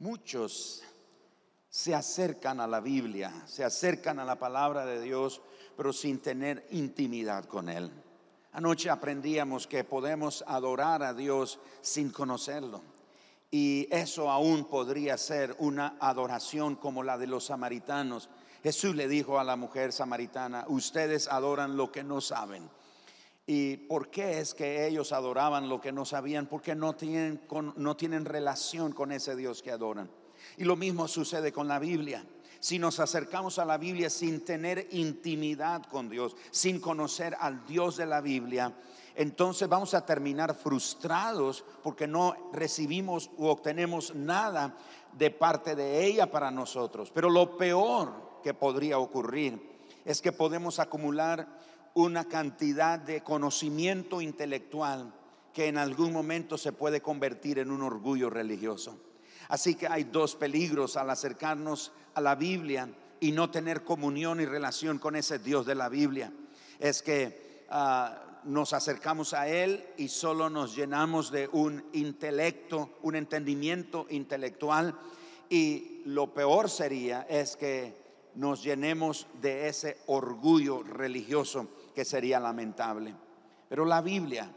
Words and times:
Muchos 0.00 0.82
se 1.68 1.94
acercan 1.94 2.58
a 2.58 2.66
la 2.66 2.80
Biblia, 2.80 3.32
se 3.46 3.62
acercan 3.64 4.18
a 4.18 4.24
la 4.24 4.38
palabra 4.38 4.86
de 4.86 4.98
Dios, 5.00 5.42
pero 5.76 5.92
sin 5.92 6.20
tener 6.20 6.66
intimidad 6.70 7.44
con 7.44 7.68
Él. 7.68 7.90
Anoche 8.52 8.88
aprendíamos 8.88 9.66
que 9.66 9.84
podemos 9.84 10.42
adorar 10.46 11.02
a 11.02 11.12
Dios 11.12 11.60
sin 11.82 12.08
conocerlo. 12.08 12.80
Y 13.50 13.88
eso 13.90 14.30
aún 14.30 14.64
podría 14.64 15.18
ser 15.18 15.54
una 15.58 15.96
adoración 16.00 16.76
como 16.76 17.02
la 17.02 17.18
de 17.18 17.26
los 17.26 17.44
samaritanos. 17.44 18.30
Jesús 18.62 18.96
le 18.96 19.06
dijo 19.06 19.38
a 19.38 19.44
la 19.44 19.56
mujer 19.56 19.92
samaritana, 19.92 20.64
ustedes 20.68 21.28
adoran 21.28 21.76
lo 21.76 21.92
que 21.92 22.02
no 22.02 22.22
saben. 22.22 22.70
¿Y 23.52 23.78
por 23.78 24.10
qué 24.10 24.38
es 24.38 24.54
que 24.54 24.86
ellos 24.86 25.10
adoraban 25.10 25.68
lo 25.68 25.80
que 25.80 25.90
no 25.90 26.04
sabían? 26.04 26.46
Porque 26.46 26.76
no 26.76 26.94
tienen, 26.94 27.40
no 27.74 27.96
tienen 27.96 28.24
relación 28.24 28.92
con 28.92 29.10
ese 29.10 29.34
Dios 29.34 29.60
que 29.60 29.72
adoran. 29.72 30.08
Y 30.56 30.62
lo 30.62 30.76
mismo 30.76 31.08
sucede 31.08 31.52
con 31.52 31.66
la 31.66 31.80
Biblia. 31.80 32.24
Si 32.60 32.78
nos 32.78 33.00
acercamos 33.00 33.58
a 33.58 33.64
la 33.64 33.76
Biblia 33.76 34.08
sin 34.08 34.44
tener 34.44 34.86
intimidad 34.92 35.82
con 35.86 36.08
Dios, 36.08 36.36
sin 36.52 36.78
conocer 36.78 37.36
al 37.40 37.66
Dios 37.66 37.96
de 37.96 38.06
la 38.06 38.20
Biblia, 38.20 38.72
entonces 39.16 39.68
vamos 39.68 39.94
a 39.94 40.06
terminar 40.06 40.54
frustrados 40.54 41.64
porque 41.82 42.06
no 42.06 42.52
recibimos 42.52 43.32
u 43.36 43.46
obtenemos 43.46 44.14
nada 44.14 44.76
de 45.18 45.32
parte 45.32 45.74
de 45.74 46.06
ella 46.06 46.30
para 46.30 46.52
nosotros. 46.52 47.10
Pero 47.12 47.28
lo 47.28 47.56
peor 47.56 48.12
que 48.44 48.54
podría 48.54 49.00
ocurrir 49.00 49.60
es 50.04 50.22
que 50.22 50.30
podemos 50.30 50.78
acumular 50.78 51.48
una 51.94 52.28
cantidad 52.28 52.98
de 52.98 53.22
conocimiento 53.22 54.20
intelectual 54.20 55.12
que 55.52 55.66
en 55.66 55.78
algún 55.78 56.12
momento 56.12 56.56
se 56.56 56.72
puede 56.72 57.00
convertir 57.00 57.58
en 57.58 57.70
un 57.70 57.82
orgullo 57.82 58.30
religioso. 58.30 58.98
Así 59.48 59.74
que 59.74 59.88
hay 59.88 60.04
dos 60.04 60.36
peligros 60.36 60.96
al 60.96 61.10
acercarnos 61.10 61.92
a 62.14 62.20
la 62.20 62.36
Biblia 62.36 62.88
y 63.18 63.32
no 63.32 63.50
tener 63.50 63.82
comunión 63.82 64.40
y 64.40 64.46
relación 64.46 64.98
con 64.98 65.16
ese 65.16 65.38
Dios 65.38 65.66
de 65.66 65.74
la 65.74 65.88
Biblia. 65.88 66.32
Es 66.78 67.02
que 67.02 67.64
ah, 67.68 68.40
nos 68.44 68.72
acercamos 68.72 69.34
a 69.34 69.48
Él 69.48 69.84
y 69.96 70.08
solo 70.08 70.48
nos 70.48 70.76
llenamos 70.76 71.32
de 71.32 71.48
un 71.48 71.84
intelecto, 71.92 72.90
un 73.02 73.16
entendimiento 73.16 74.06
intelectual. 74.10 74.96
Y 75.48 76.02
lo 76.04 76.32
peor 76.32 76.70
sería 76.70 77.22
es 77.22 77.56
que 77.56 77.98
nos 78.36 78.62
llenemos 78.62 79.26
de 79.42 79.68
ese 79.68 79.98
orgullo 80.06 80.84
religioso 80.84 81.68
que 82.00 82.04
sería 82.06 82.40
lamentable. 82.40 83.14
Pero 83.68 83.84
la 83.84 84.00
Biblia, 84.00 84.50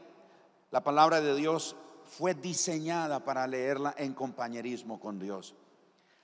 la 0.71 0.81
palabra 0.81 1.19
de 1.19 1.35
Dios, 1.35 1.75
fue 2.05 2.33
diseñada 2.35 3.25
para 3.25 3.45
leerla 3.47 3.93
en 3.97 4.13
compañerismo 4.13 4.97
con 4.97 5.19
Dios. 5.19 5.53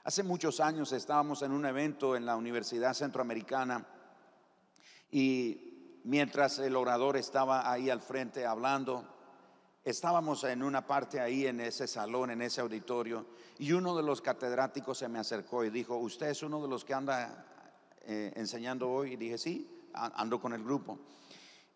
Hace 0.06 0.24
muchos 0.24 0.62
años 0.62 0.94
estábamos 0.94 1.42
en 1.42 1.52
un 1.52 1.66
evento 1.66 2.16
en 2.16 2.26
la 2.26 2.38
Universidad 2.38 2.94
Centroamericana 2.94 3.86
y 5.12 6.00
mientras 6.06 6.58
el 6.60 6.78
orador 6.78 7.18
estaba 7.18 7.70
ahí 7.70 7.90
al 7.90 8.00
frente 8.00 8.46
hablando, 8.46 9.04
estábamos 9.84 10.46
en 10.46 10.64
una 10.64 10.88
parte 10.88 11.20
ahí 11.20 11.48
en 11.48 11.60
ese 11.60 11.86
salón, 11.86 12.32
en 12.32 12.44
ese 12.44 12.62
auditorio, 12.62 13.26
y 13.58 13.74
uno 13.74 13.94
de 13.94 14.04
los 14.04 14.22
catedráticos 14.22 15.00
se 15.00 15.10
me 15.10 15.20
acercó 15.20 15.66
y 15.66 15.70
dijo, 15.70 15.98
¿usted 15.98 16.30
es 16.30 16.44
uno 16.44 16.62
de 16.62 16.70
los 16.70 16.86
que 16.86 16.94
anda 16.94 17.46
eh, 18.04 18.32
enseñando 18.38 18.90
hoy? 18.90 19.12
Y 19.12 19.18
dije, 19.18 19.38
sí, 19.38 19.79
ando 20.00 20.40
con 20.40 20.54
el 20.54 20.64
grupo. 20.64 20.98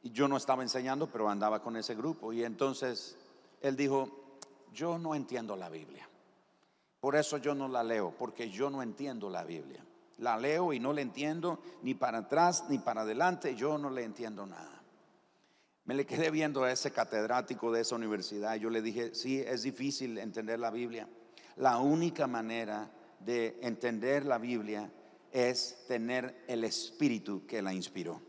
Y 0.02 0.12
yo 0.12 0.28
no 0.28 0.38
estaba 0.38 0.64
enseñando, 0.64 1.08
pero 1.08 1.30
andaba 1.30 1.62
con 1.62 1.78
ese 1.78 1.96
grupo. 1.96 2.34
Y 2.34 2.44
entonces 2.44 3.18
él 3.62 3.76
dijo, 3.76 4.38
yo 4.74 4.98
no 4.98 5.16
entiendo 5.16 5.56
la 5.56 5.70
Biblia. 5.70 6.08
Por 7.00 7.16
eso 7.16 7.38
yo 7.38 7.54
no 7.54 7.68
la 7.68 7.84
leo, 7.84 8.14
porque 8.18 8.50
yo 8.50 8.70
no 8.70 8.82
entiendo 8.82 9.30
la 9.30 9.44
Biblia. 9.44 9.84
La 10.20 10.38
leo 10.38 10.74
y 10.74 10.80
no 10.80 10.94
la 10.94 11.02
entiendo 11.02 11.60
ni 11.82 11.94
para 11.94 12.20
atrás 12.20 12.66
ni 12.70 12.78
para 12.80 13.02
adelante, 13.02 13.56
yo 13.56 13.78
no 13.78 13.90
le 13.90 14.04
entiendo 14.04 14.46
nada. 14.46 14.82
Me 15.86 15.96
le 15.96 16.06
quedé 16.06 16.32
viendo 16.32 16.64
a 16.64 16.72
ese 16.72 16.92
catedrático 16.92 17.72
de 17.72 17.82
esa 17.82 17.96
universidad. 17.96 18.56
Yo 18.56 18.70
le 18.70 18.82
dije, 18.82 19.14
sí, 19.14 19.40
es 19.40 19.64
difícil 19.64 20.18
entender 20.18 20.60
la 20.60 20.72
Biblia. 20.72 21.10
La 21.58 21.80
única 21.80 22.26
manera 22.26 22.90
de 23.20 23.60
entender 23.62 24.26
la 24.26 24.38
Biblia 24.38 24.90
es 25.34 25.84
tener 25.88 26.46
el 26.48 26.64
espíritu 26.64 27.46
que 27.46 27.62
la 27.62 27.74
inspiró. 27.74 28.22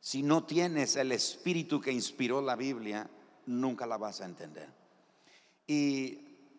Si 0.00 0.22
no 0.22 0.44
tienes 0.44 0.94
el 0.94 1.10
espíritu 1.10 1.80
que 1.80 1.90
inspiró 1.90 2.40
la 2.40 2.54
Biblia, 2.54 3.10
nunca 3.46 3.86
la 3.86 3.96
vas 3.96 4.20
a 4.20 4.26
entender. 4.26 4.68
Y 5.66 6.12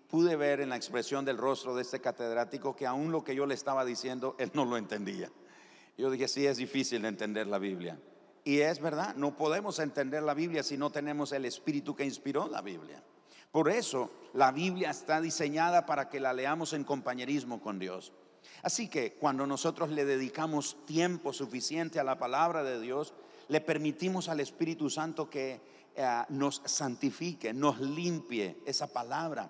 pude 0.09 0.35
ver 0.35 0.59
en 0.59 0.69
la 0.69 0.75
expresión 0.75 1.23
del 1.23 1.37
rostro 1.37 1.75
de 1.75 1.83
este 1.83 2.01
catedrático 2.01 2.75
que 2.75 2.87
aún 2.87 3.11
lo 3.11 3.23
que 3.23 3.35
yo 3.35 3.45
le 3.45 3.53
estaba 3.53 3.85
diciendo, 3.85 4.35
él 4.39 4.51
no 4.53 4.65
lo 4.65 4.77
entendía. 4.77 5.31
Yo 5.97 6.09
dije, 6.09 6.27
sí, 6.27 6.45
es 6.45 6.57
difícil 6.57 7.05
entender 7.05 7.47
la 7.47 7.59
Biblia. 7.59 7.99
Y 8.43 8.59
es 8.59 8.79
verdad, 8.79 9.15
no 9.15 9.35
podemos 9.35 9.79
entender 9.79 10.23
la 10.23 10.33
Biblia 10.33 10.63
si 10.63 10.77
no 10.77 10.89
tenemos 10.89 11.31
el 11.33 11.45
espíritu 11.45 11.95
que 11.95 12.05
inspiró 12.05 12.47
la 12.47 12.61
Biblia. 12.61 13.03
Por 13.51 13.69
eso 13.69 14.09
la 14.33 14.51
Biblia 14.51 14.89
está 14.89 15.21
diseñada 15.21 15.85
para 15.85 16.09
que 16.09 16.19
la 16.19 16.33
leamos 16.33 16.73
en 16.73 16.83
compañerismo 16.83 17.61
con 17.61 17.77
Dios. 17.79 18.11
Así 18.63 18.87
que 18.87 19.13
cuando 19.13 19.45
nosotros 19.45 19.89
le 19.89 20.05
dedicamos 20.05 20.77
tiempo 20.85 21.33
suficiente 21.33 21.99
a 21.99 22.03
la 22.03 22.17
palabra 22.17 22.63
de 22.63 22.79
Dios, 22.79 23.13
le 23.47 23.61
permitimos 23.61 24.29
al 24.29 24.39
Espíritu 24.39 24.89
Santo 24.89 25.29
que 25.29 25.61
eh, 25.95 26.23
nos 26.29 26.61
santifique, 26.65 27.53
nos 27.53 27.79
limpie 27.79 28.57
esa 28.65 28.87
palabra. 28.87 29.49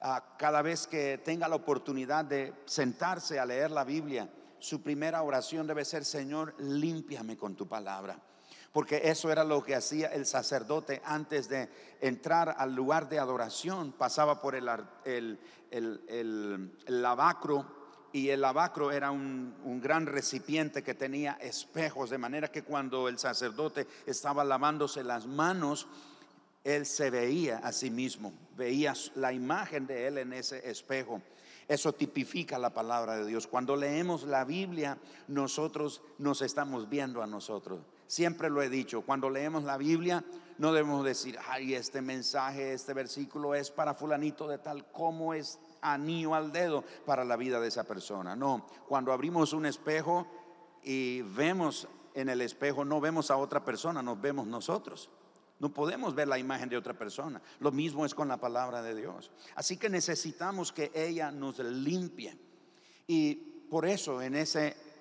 Ah, 0.00 0.34
cada 0.38 0.62
vez 0.62 0.86
que 0.86 1.18
tenga 1.18 1.48
la 1.48 1.56
oportunidad 1.56 2.24
de 2.24 2.52
sentarse 2.64 3.38
a 3.38 3.46
leer 3.46 3.70
la 3.70 3.84
Biblia, 3.84 4.28
su 4.58 4.82
primera 4.82 5.22
oración 5.22 5.66
debe 5.66 5.84
ser, 5.84 6.04
Señor, 6.04 6.54
límpiame 6.58 7.36
con 7.36 7.54
tu 7.54 7.66
palabra. 7.68 8.18
Porque 8.72 9.00
eso 9.04 9.30
era 9.30 9.42
lo 9.42 9.62
que 9.62 9.74
hacía 9.74 10.08
el 10.08 10.26
sacerdote 10.26 11.00
antes 11.04 11.48
de 11.48 11.70
entrar 12.00 12.54
al 12.58 12.74
lugar 12.74 13.08
de 13.08 13.18
adoración. 13.18 13.92
Pasaba 13.92 14.40
por 14.40 14.54
el, 14.54 14.66
lavacro 16.86 17.85
y 18.16 18.30
el 18.30 18.40
lavacro 18.40 18.92
era 18.92 19.10
un, 19.10 19.52
gran 19.82 20.06
recipiente 20.06 20.82
que 20.82 20.94
tenía 20.94 21.32
espejos, 21.34 22.08
de 22.08 22.16
manera 22.16 22.50
que 22.50 22.62
cuando 22.62 23.08
el 23.08 23.18
sacerdote 23.18 23.86
estaba 24.06 24.42
lavándose 24.42 25.04
las 25.04 25.26
manos, 25.26 25.86
él 26.64 26.86
se 26.86 27.10
veía 27.10 27.58
a 27.58 27.72
sí 27.72 27.90
mismo, 27.90 28.32
veía 28.56 28.94
la 29.16 29.34
imagen 29.34 29.86
de 29.86 30.06
él 30.06 30.16
en 30.16 30.32
ese 30.32 30.66
espejo. 30.70 31.20
Eso 31.68 31.92
tipifica 31.92 32.58
la 32.58 32.72
palabra 32.72 33.18
de 33.18 33.26
Dios. 33.26 33.46
Cuando 33.46 33.76
leemos 33.76 34.22
la 34.22 34.46
Biblia, 34.46 34.96
nosotros 35.28 36.00
nos 36.16 36.40
estamos 36.40 36.88
viendo 36.88 37.22
a 37.22 37.26
nosotros. 37.26 37.80
Siempre 38.06 38.48
lo 38.48 38.62
he 38.62 38.70
dicho, 38.70 39.02
cuando 39.02 39.28
leemos 39.28 39.64
la 39.64 39.76
Biblia, 39.76 40.24
no 40.56 40.72
debemos 40.72 41.04
decir, 41.04 41.38
ay, 41.50 41.74
este 41.74 42.00
mensaje, 42.00 42.72
este 42.72 42.94
versículo 42.94 43.54
es 43.54 43.70
para 43.70 43.92
fulanito 43.92 44.48
de 44.48 44.56
tal, 44.56 44.90
como 44.90 45.34
es 45.34 45.58
anillo 45.92 46.34
al 46.34 46.52
dedo 46.52 46.84
para 47.04 47.24
la 47.24 47.36
vida 47.36 47.60
de 47.60 47.68
esa 47.68 47.84
persona. 47.84 48.36
No, 48.36 48.66
cuando 48.88 49.12
abrimos 49.12 49.52
un 49.52 49.66
espejo 49.66 50.26
y 50.82 51.22
vemos 51.22 51.88
en 52.14 52.28
el 52.28 52.40
espejo, 52.40 52.84
no 52.84 53.00
vemos 53.00 53.30
a 53.30 53.36
otra 53.36 53.64
persona, 53.64 54.02
nos 54.02 54.20
vemos 54.20 54.46
nosotros. 54.46 55.10
No 55.58 55.72
podemos 55.72 56.14
ver 56.14 56.28
la 56.28 56.38
imagen 56.38 56.68
de 56.68 56.76
otra 56.76 56.94
persona. 56.94 57.40
Lo 57.60 57.72
mismo 57.72 58.04
es 58.04 58.14
con 58.14 58.28
la 58.28 58.36
palabra 58.36 58.82
de 58.82 58.94
Dios. 58.94 59.30
Así 59.54 59.76
que 59.78 59.88
necesitamos 59.88 60.72
que 60.72 60.90
ella 60.94 61.30
nos 61.30 61.58
limpie. 61.58 62.36
Y 63.06 63.34
por 63.70 63.86
eso 63.86 64.20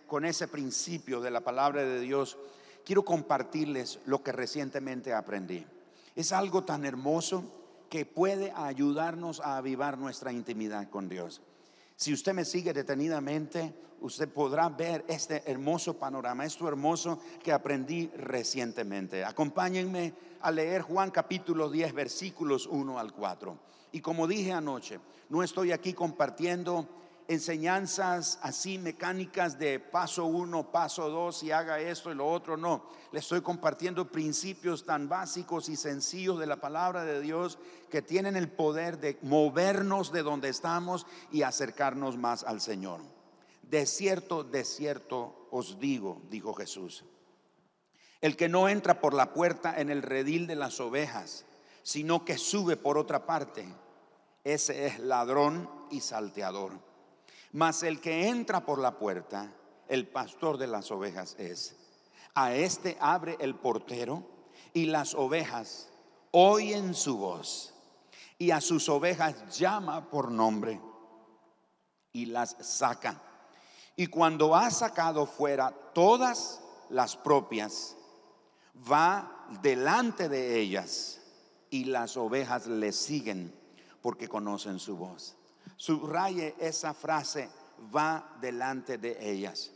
con 0.07 0.25
ese 0.25 0.47
principio 0.47 1.19
de 1.19 1.31
la 1.31 1.41
palabra 1.41 1.83
de 1.83 1.99
Dios 1.99 2.37
quiero 2.85 3.03
compartirles 3.03 3.99
lo 4.05 4.23
que 4.23 4.31
recientemente 4.31 5.13
aprendí. 5.13 5.65
Es 6.15 6.31
algo 6.31 6.63
tan 6.63 6.85
hermoso 6.85 7.64
que 7.89 8.05
puede 8.05 8.51
ayudarnos 8.55 9.39
a 9.39 9.57
avivar 9.57 9.97
nuestra 9.97 10.31
intimidad 10.31 10.89
con 10.89 11.09
Dios. 11.09 11.41
Si 11.95 12.13
usted 12.13 12.33
me 12.33 12.45
sigue 12.45 12.73
detenidamente, 12.73 13.73
usted 14.01 14.29
podrá 14.29 14.69
ver 14.69 15.05
este 15.07 15.49
hermoso 15.49 15.97
panorama, 15.97 16.45
esto 16.45 16.67
hermoso 16.67 17.19
que 17.43 17.51
aprendí 17.51 18.11
recientemente. 18.17 19.23
Acompáñenme 19.23 20.13
a 20.41 20.51
leer 20.51 20.81
Juan 20.81 21.11
capítulo 21.11 21.69
10, 21.69 21.93
versículos 21.93 22.67
1 22.67 22.99
al 22.99 23.13
4. 23.13 23.57
Y 23.93 24.01
como 24.01 24.27
dije 24.27 24.51
anoche, 24.51 24.99
no 25.29 25.41
estoy 25.41 25.71
aquí 25.71 25.93
compartiendo 25.93 26.87
enseñanzas 27.27 28.39
así 28.41 28.77
mecánicas 28.77 29.57
de 29.57 29.79
paso 29.79 30.25
uno, 30.25 30.71
paso 30.71 31.09
dos 31.09 31.43
y 31.43 31.51
haga 31.51 31.79
esto 31.79 32.11
y 32.11 32.15
lo 32.15 32.27
otro, 32.27 32.57
no. 32.57 32.89
Le 33.11 33.19
estoy 33.19 33.41
compartiendo 33.41 34.11
principios 34.11 34.85
tan 34.85 35.07
básicos 35.09 35.69
y 35.69 35.75
sencillos 35.75 36.39
de 36.39 36.45
la 36.45 36.57
palabra 36.57 37.03
de 37.03 37.21
Dios 37.21 37.57
que 37.89 38.01
tienen 38.01 38.35
el 38.35 38.49
poder 38.49 38.99
de 38.99 39.17
movernos 39.21 40.11
de 40.11 40.23
donde 40.23 40.49
estamos 40.49 41.05
y 41.31 41.41
acercarnos 41.43 42.17
más 42.17 42.43
al 42.43 42.61
Señor. 42.61 43.01
De 43.63 43.85
cierto, 43.85 44.43
de 44.43 44.63
cierto 44.63 45.47
os 45.51 45.79
digo, 45.79 46.21
dijo 46.29 46.53
Jesús, 46.53 47.05
el 48.21 48.35
que 48.35 48.49
no 48.49 48.69
entra 48.69 48.99
por 48.99 49.13
la 49.13 49.33
puerta 49.33 49.79
en 49.79 49.89
el 49.89 50.01
redil 50.01 50.47
de 50.47 50.55
las 50.55 50.79
ovejas, 50.79 51.45
sino 51.83 52.25
que 52.25 52.37
sube 52.37 52.77
por 52.77 52.97
otra 52.97 53.25
parte 53.25 53.65
ese 54.45 54.85
es 54.85 54.99
ladrón 54.99 55.67
y 55.89 56.01
salteador. 56.01 56.73
Mas 57.55 57.83
el 57.83 58.01
que 58.01 58.27
entra 58.27 58.65
por 58.65 58.79
la 58.79 58.99
puerta, 58.99 59.49
el 59.87 60.09
pastor 60.09 60.57
de 60.57 60.67
las 60.67 60.91
ovejas 60.91 61.35
es. 61.39 61.73
A 62.33 62.53
este 62.53 62.97
abre 62.99 63.37
el 63.39 63.55
portero 63.55 64.25
y 64.73 64.87
las 64.87 65.15
ovejas 65.15 65.89
oyen 66.31 66.93
su 66.93 67.17
voz. 67.17 67.73
Y 68.37 68.51
a 68.51 68.59
sus 68.59 68.89
ovejas 68.89 69.57
llama 69.57 70.09
por 70.09 70.33
nombre 70.33 70.81
y 72.11 72.25
las 72.25 72.57
saca. 72.59 73.21
Y 73.95 74.07
cuando 74.07 74.53
ha 74.53 74.69
sacado 74.69 75.25
fuera 75.25 75.71
todas 75.93 76.61
las 76.89 77.15
propias, 77.15 77.95
va 78.91 79.47
delante 79.61 80.27
de 80.27 80.59
ellas 80.59 81.21
y 81.69 81.85
las 81.85 82.17
ovejas 82.17 82.67
le 82.67 82.91
siguen 82.91 83.57
porque 84.01 84.27
conocen 84.27 84.77
su 84.77 84.97
voz. 84.97 85.37
Subraye 85.77 86.55
esa 86.59 86.93
frase, 86.93 87.49
va 87.93 88.37
delante 88.39 88.97
de 88.97 89.17
ellas. 89.19 89.71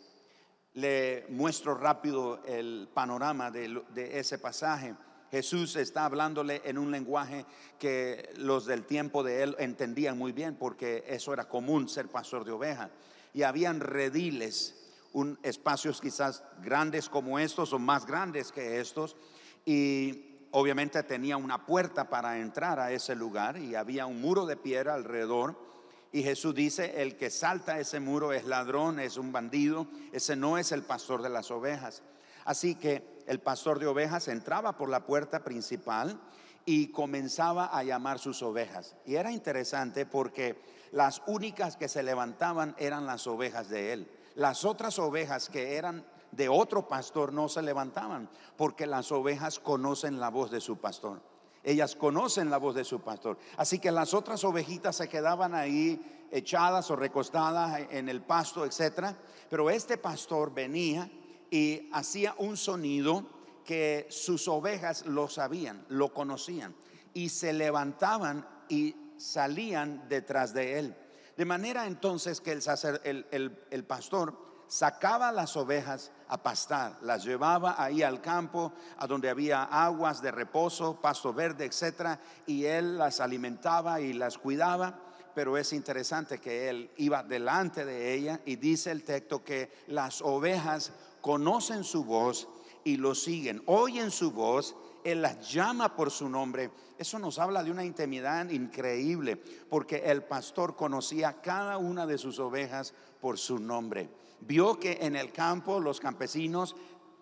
Le 0.74 1.26
muestro 1.30 1.76
rápido 1.76 2.42
el 2.46 2.90
panorama 2.94 3.52
de, 3.52 3.84
ese 3.96 4.38
pasaje. 4.38 4.96
Jesús 5.30 5.76
está 5.76 6.06
hablándole 6.06 6.62
en 6.64 6.78
un 6.78 6.90
lenguaje 6.90 7.46
que 7.78 8.32
los 8.38 8.66
del 8.66 8.86
tiempo 8.86 9.24
de 9.24 9.44
él 9.44 9.56
entendían 9.60 10.18
muy 10.18 10.32
bien 10.32 10.56
porque 10.56 11.04
eso 11.08 11.34
era 11.34 11.48
común 11.48 11.90
ser 11.90 12.08
pastor 12.08 12.46
de 12.46 12.52
ovejas. 12.52 12.90
Y 13.34 13.44
habían 13.44 13.80
rediles, 13.80 14.76
un, 15.12 15.38
espacios 15.44 16.02
quizás 16.02 16.44
grandes 16.64 17.10
como 17.10 17.40
estos 17.40 17.74
o 17.74 17.80
más 17.80 18.06
grandes 18.06 18.52
que 18.52 18.80
estos. 18.80 19.18
Y 19.66 20.48
obviamente 20.52 21.04
tenía 21.04 21.38
una 21.38 21.66
puerta 21.66 22.10
para 22.10 22.40
entrar 22.40 22.80
a 22.80 22.92
ese 22.92 23.16
lugar 23.16 23.58
y 23.58 23.76
había 23.76 24.06
un 24.06 24.22
muro 24.22 24.46
de 24.46 24.56
piedra 24.56 24.96
alrededor 24.96 25.69
y 26.12 26.24
Jesús 26.24 26.56
dice, 26.56 27.02
el 27.02 27.18
que 27.18 27.30
salta 27.30 27.80
ese 27.80 28.00
muro 28.00 28.34
es 28.34 28.46
ladrón, 28.46 29.00
es 29.00 29.18
un 29.18 29.32
bandido, 29.32 29.88
ese 30.12 30.36
no 30.36 30.58
es 30.58 30.72
el 30.72 30.84
pastor 30.84 31.22
de 31.22 31.30
las 31.30 31.52
ovejas. 31.52 32.02
Así 32.46 32.76
que 32.76 33.20
el 33.28 33.40
pastor 33.40 33.78
de 33.78 33.86
ovejas 33.86 34.28
entraba 34.28 34.76
por 34.76 34.90
la 34.90 35.06
puerta 35.06 35.44
principal 35.44 36.20
y 36.66 36.88
comenzaba 36.88 37.66
a 37.66 37.84
llamar 37.84 38.18
sus 38.18 38.42
ovejas. 38.42 38.96
Y 39.06 39.16
era 39.16 39.32
interesante 39.32 40.08
porque 40.08 40.60
las 40.92 41.22
únicas 41.28 41.78
que 41.78 41.88
se 41.88 42.02
levantaban 42.02 42.76
eran 42.80 43.06
las 43.06 43.28
ovejas 43.28 43.70
de 43.70 43.94
él. 43.94 44.12
Las 44.34 44.66
otras 44.66 44.98
ovejas 44.98 45.50
que 45.50 45.76
eran 45.76 46.04
de 46.32 46.50
otro 46.50 46.88
pastor 46.88 47.34
no 47.34 47.50
se 47.50 47.62
levantaban 47.62 48.30
porque 48.58 48.88
las 48.88 49.12
ovejas 49.12 49.60
conocen 49.60 50.20
la 50.20 50.30
voz 50.30 50.50
de 50.50 50.62
su 50.62 50.78
pastor. 50.78 51.22
Ellas 51.64 51.96
conocen 51.96 52.50
la 52.50 52.58
voz 52.58 52.76
de 52.76 52.84
su 52.84 53.02
pastor. 53.02 53.38
Así 53.58 53.80
que 53.80 53.92
las 53.92 54.14
otras 54.14 54.44
ovejitas 54.44 54.96
se 54.96 55.10
quedaban 55.10 55.54
ahí 55.54 56.28
echadas 56.32 56.90
o 56.92 56.96
recostadas 56.96 57.82
en 57.92 58.10
el 58.10 58.22
pasto, 58.22 58.66
etcétera. 58.66 59.18
Pero 59.50 59.70
este 59.70 59.98
pastor 59.98 60.54
venía 60.54 61.10
y 61.52 61.90
hacía 61.92 62.36
un 62.38 62.56
sonido 62.56 63.26
que 63.66 64.08
sus 64.10 64.48
ovejas 64.48 65.06
lo 65.06 65.28
sabían, 65.28 65.86
lo 65.90 66.14
conocían 66.14 66.76
y 67.14 67.30
se 67.30 67.54
levantaban 67.54 68.48
y 68.70 68.96
salían 69.18 70.08
detrás 70.08 70.54
de 70.54 70.80
él. 70.80 70.96
De 71.36 71.46
manera 71.46 71.86
entonces 71.86 72.42
que 72.42 72.52
el, 72.52 73.66
el 73.70 73.84
pastor 73.84 74.49
sacaba 74.70 75.32
las 75.32 75.58
ovejas 75.58 76.12
a 76.28 76.42
pastar, 76.42 77.00
las 77.02 77.26
llevaba 77.26 77.76
ahí 77.84 78.04
al 78.04 78.22
campo, 78.22 78.72
a 78.98 79.08
donde 79.08 79.30
había 79.30 79.64
aguas 79.64 80.22
de 80.22 80.32
reposo, 80.32 81.02
pasto 81.02 81.34
verde, 81.34 81.66
etcétera, 81.66 82.20
y 82.46 82.66
él 82.66 82.98
las 82.98 83.20
alimentaba 83.20 84.00
y 84.00 84.14
las 84.14 84.38
cuidaba. 84.38 84.98
Pero 85.34 85.58
es 85.58 85.74
interesante 85.74 86.40
que 86.40 86.70
él 86.70 86.92
iba 86.98 87.24
delante 87.24 87.84
de 87.84 88.14
ella 88.14 88.40
y 88.46 88.58
dice 88.58 88.92
el 88.92 89.04
texto 89.04 89.44
que 89.44 89.72
las 89.88 90.22
ovejas 90.22 90.92
conocen 91.20 91.84
su 91.84 92.04
voz 92.04 92.48
y 92.84 92.98
lo 92.98 93.16
siguen, 93.16 93.64
oyen 93.66 94.12
su 94.12 94.32
voz, 94.32 94.76
él 95.04 95.22
las 95.22 95.52
llama 95.52 95.96
por 95.96 96.12
su 96.12 96.30
nombre. 96.30 96.70
Eso 96.98 97.18
nos 97.18 97.40
habla 97.40 97.64
de 97.64 97.72
una 97.72 97.86
intimidad 97.86 98.50
increíble, 98.50 99.38
porque 99.70 100.04
el 100.06 100.24
pastor 100.24 100.76
conocía 100.76 101.42
cada 101.42 101.78
una 101.78 102.06
de 102.06 102.20
sus 102.20 102.38
ovejas 102.38 102.94
por 103.20 103.40
su 103.40 103.58
nombre 103.58 104.10
vio 104.42 104.80
que 104.80 105.00
en 105.02 105.16
el 105.16 105.32
campo 105.32 105.80
los 105.80 106.00
campesinos, 106.00 106.76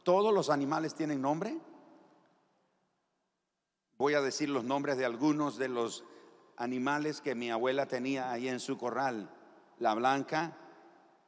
todos 0.04 0.34
los 0.34 0.50
animales 0.50 0.96
tienen 0.96 1.22
nombre. 1.22 1.58
Voy 3.98 4.14
a 4.14 4.22
decir 4.22 4.50
los 4.50 4.64
nombres 4.64 4.98
de 4.98 5.06
algunos 5.06 5.58
de 5.58 5.70
los 5.70 6.04
animales 6.58 7.22
que 7.22 7.36
mi 7.36 7.50
abuela 7.52 7.88
tenía 7.88 8.32
ahí 8.32 8.48
en 8.48 8.60
su 8.60 8.78
corral. 8.78 9.30
La 9.80 9.94
blanca, 9.94 10.58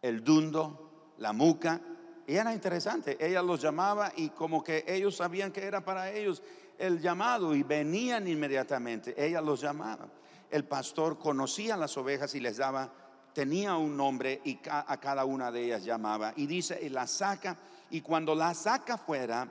el 0.01 0.23
dundo, 0.23 1.13
la 1.17 1.33
muca. 1.33 1.81
Y 2.27 2.35
era 2.35 2.53
interesante, 2.53 3.17
ella 3.19 3.41
los 3.41 3.61
llamaba 3.61 4.11
y 4.15 4.29
como 4.29 4.63
que 4.63 4.85
ellos 4.87 5.15
sabían 5.15 5.51
que 5.51 5.65
era 5.65 5.83
para 5.83 6.11
ellos 6.11 6.43
el 6.77 7.01
llamado 7.01 7.55
y 7.55 7.63
venían 7.63 8.27
inmediatamente. 8.27 9.13
Ella 9.17 9.41
los 9.41 9.61
llamaba. 9.61 10.07
El 10.49 10.65
pastor 10.65 11.17
conocía 11.19 11.75
las 11.75 11.97
ovejas 11.97 12.33
y 12.35 12.39
les 12.39 12.57
daba 12.57 12.93
tenía 13.33 13.75
un 13.77 13.95
nombre 13.95 14.41
y 14.43 14.59
a 14.69 14.97
cada 14.99 15.25
una 15.25 15.51
de 15.51 15.65
ellas 15.65 15.83
llamaba. 15.83 16.33
Y 16.35 16.47
dice, 16.47 16.79
y 16.81 16.89
la 16.89 17.07
saca, 17.07 17.57
y 17.89 18.01
cuando 18.01 18.35
la 18.35 18.53
saca 18.53 18.97
fuera, 18.97 19.47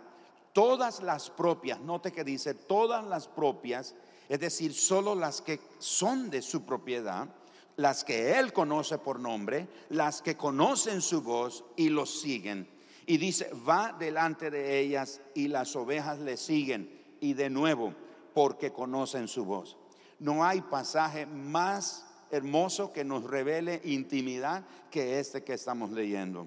todas 0.53 1.03
las 1.03 1.31
propias, 1.31 1.81
note 1.81 2.13
que 2.13 2.25
dice, 2.25 2.55
todas 2.55 3.05
las 3.07 3.29
propias, 3.29 3.95
es 4.29 4.41
decir, 4.41 4.75
solo 4.75 5.15
las 5.15 5.41
que 5.41 5.61
son 5.79 6.31
de 6.31 6.43
su 6.43 6.65
propiedad, 6.65 7.29
las 7.77 8.03
que 8.03 8.37
él 8.39 8.53
conoce 8.53 8.99
por 8.99 9.21
nombre, 9.21 9.69
las 9.91 10.21
que 10.21 10.37
conocen 10.37 11.01
su 11.01 11.23
voz 11.23 11.65
y 11.77 11.89
los 11.89 12.21
siguen. 12.21 12.69
Y 13.07 13.19
dice, 13.19 13.51
va 13.67 13.95
delante 13.99 14.51
de 14.51 14.81
ellas 14.81 15.21
y 15.35 15.49
las 15.49 15.75
ovejas 15.77 16.19
le 16.19 16.37
siguen. 16.37 16.91
Y 17.21 17.35
de 17.35 17.49
nuevo, 17.49 17.95
porque 18.35 18.73
conocen 18.73 19.29
su 19.29 19.45
voz. 19.45 19.77
No 20.19 20.45
hay 20.45 20.61
pasaje 20.61 21.25
más 21.25 22.05
hermoso 22.31 22.93
que 22.93 23.05
nos 23.05 23.25
revele 23.25 23.81
intimidad 23.85 24.65
que 24.91 25.19
este 25.19 25.45
que 25.45 25.55
estamos 25.55 25.91
leyendo. 25.91 26.47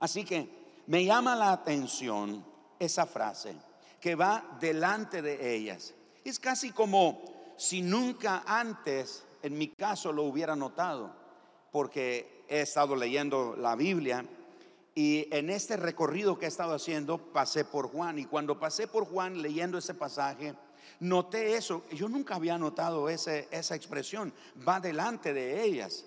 Así 0.00 0.24
que 0.24 0.48
me 0.86 1.04
llama 1.04 1.34
la 1.34 1.52
atención 1.52 2.44
esa 2.78 3.06
frase 3.06 3.54
que 4.00 4.14
va 4.14 4.58
delante 4.60 5.22
de 5.22 5.54
ellas. 5.54 5.94
Es 6.24 6.38
casi 6.38 6.70
como 6.70 7.22
si 7.56 7.82
nunca 7.82 8.42
antes, 8.46 9.24
en 9.42 9.56
mi 9.56 9.68
caso, 9.68 10.12
lo 10.12 10.24
hubiera 10.24 10.56
notado, 10.56 11.14
porque 11.70 12.44
he 12.48 12.60
estado 12.60 12.96
leyendo 12.96 13.56
la 13.56 13.76
Biblia 13.76 14.24
y 14.94 15.26
en 15.32 15.50
este 15.50 15.76
recorrido 15.76 16.38
que 16.38 16.44
he 16.44 16.48
estado 16.48 16.74
haciendo 16.74 17.18
pasé 17.18 17.64
por 17.64 17.90
Juan 17.90 18.18
y 18.18 18.26
cuando 18.26 18.60
pasé 18.60 18.86
por 18.86 19.06
Juan 19.06 19.42
leyendo 19.42 19.78
ese 19.78 19.94
pasaje, 19.94 20.54
Noté 21.00 21.56
eso, 21.56 21.84
yo 21.90 22.08
nunca 22.08 22.36
había 22.36 22.58
notado 22.58 23.08
ese, 23.08 23.48
esa 23.50 23.74
expresión, 23.74 24.32
va 24.66 24.80
delante 24.80 25.32
de 25.32 25.62
ellas. 25.62 26.04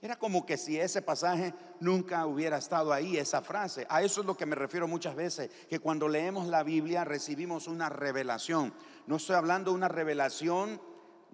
Era 0.00 0.18
como 0.18 0.44
que 0.44 0.56
si 0.56 0.80
ese 0.80 1.00
pasaje 1.00 1.54
nunca 1.78 2.26
hubiera 2.26 2.58
estado 2.58 2.92
ahí, 2.92 3.16
esa 3.16 3.40
frase. 3.40 3.86
A 3.88 4.02
eso 4.02 4.20
es 4.20 4.26
lo 4.26 4.36
que 4.36 4.46
me 4.46 4.56
refiero 4.56 4.88
muchas 4.88 5.14
veces, 5.14 5.48
que 5.70 5.78
cuando 5.78 6.08
leemos 6.08 6.48
la 6.48 6.64
Biblia 6.64 7.04
recibimos 7.04 7.68
una 7.68 7.88
revelación. 7.88 8.74
No 9.06 9.16
estoy 9.16 9.36
hablando 9.36 9.70
de 9.70 9.76
una 9.76 9.86
revelación 9.86 10.80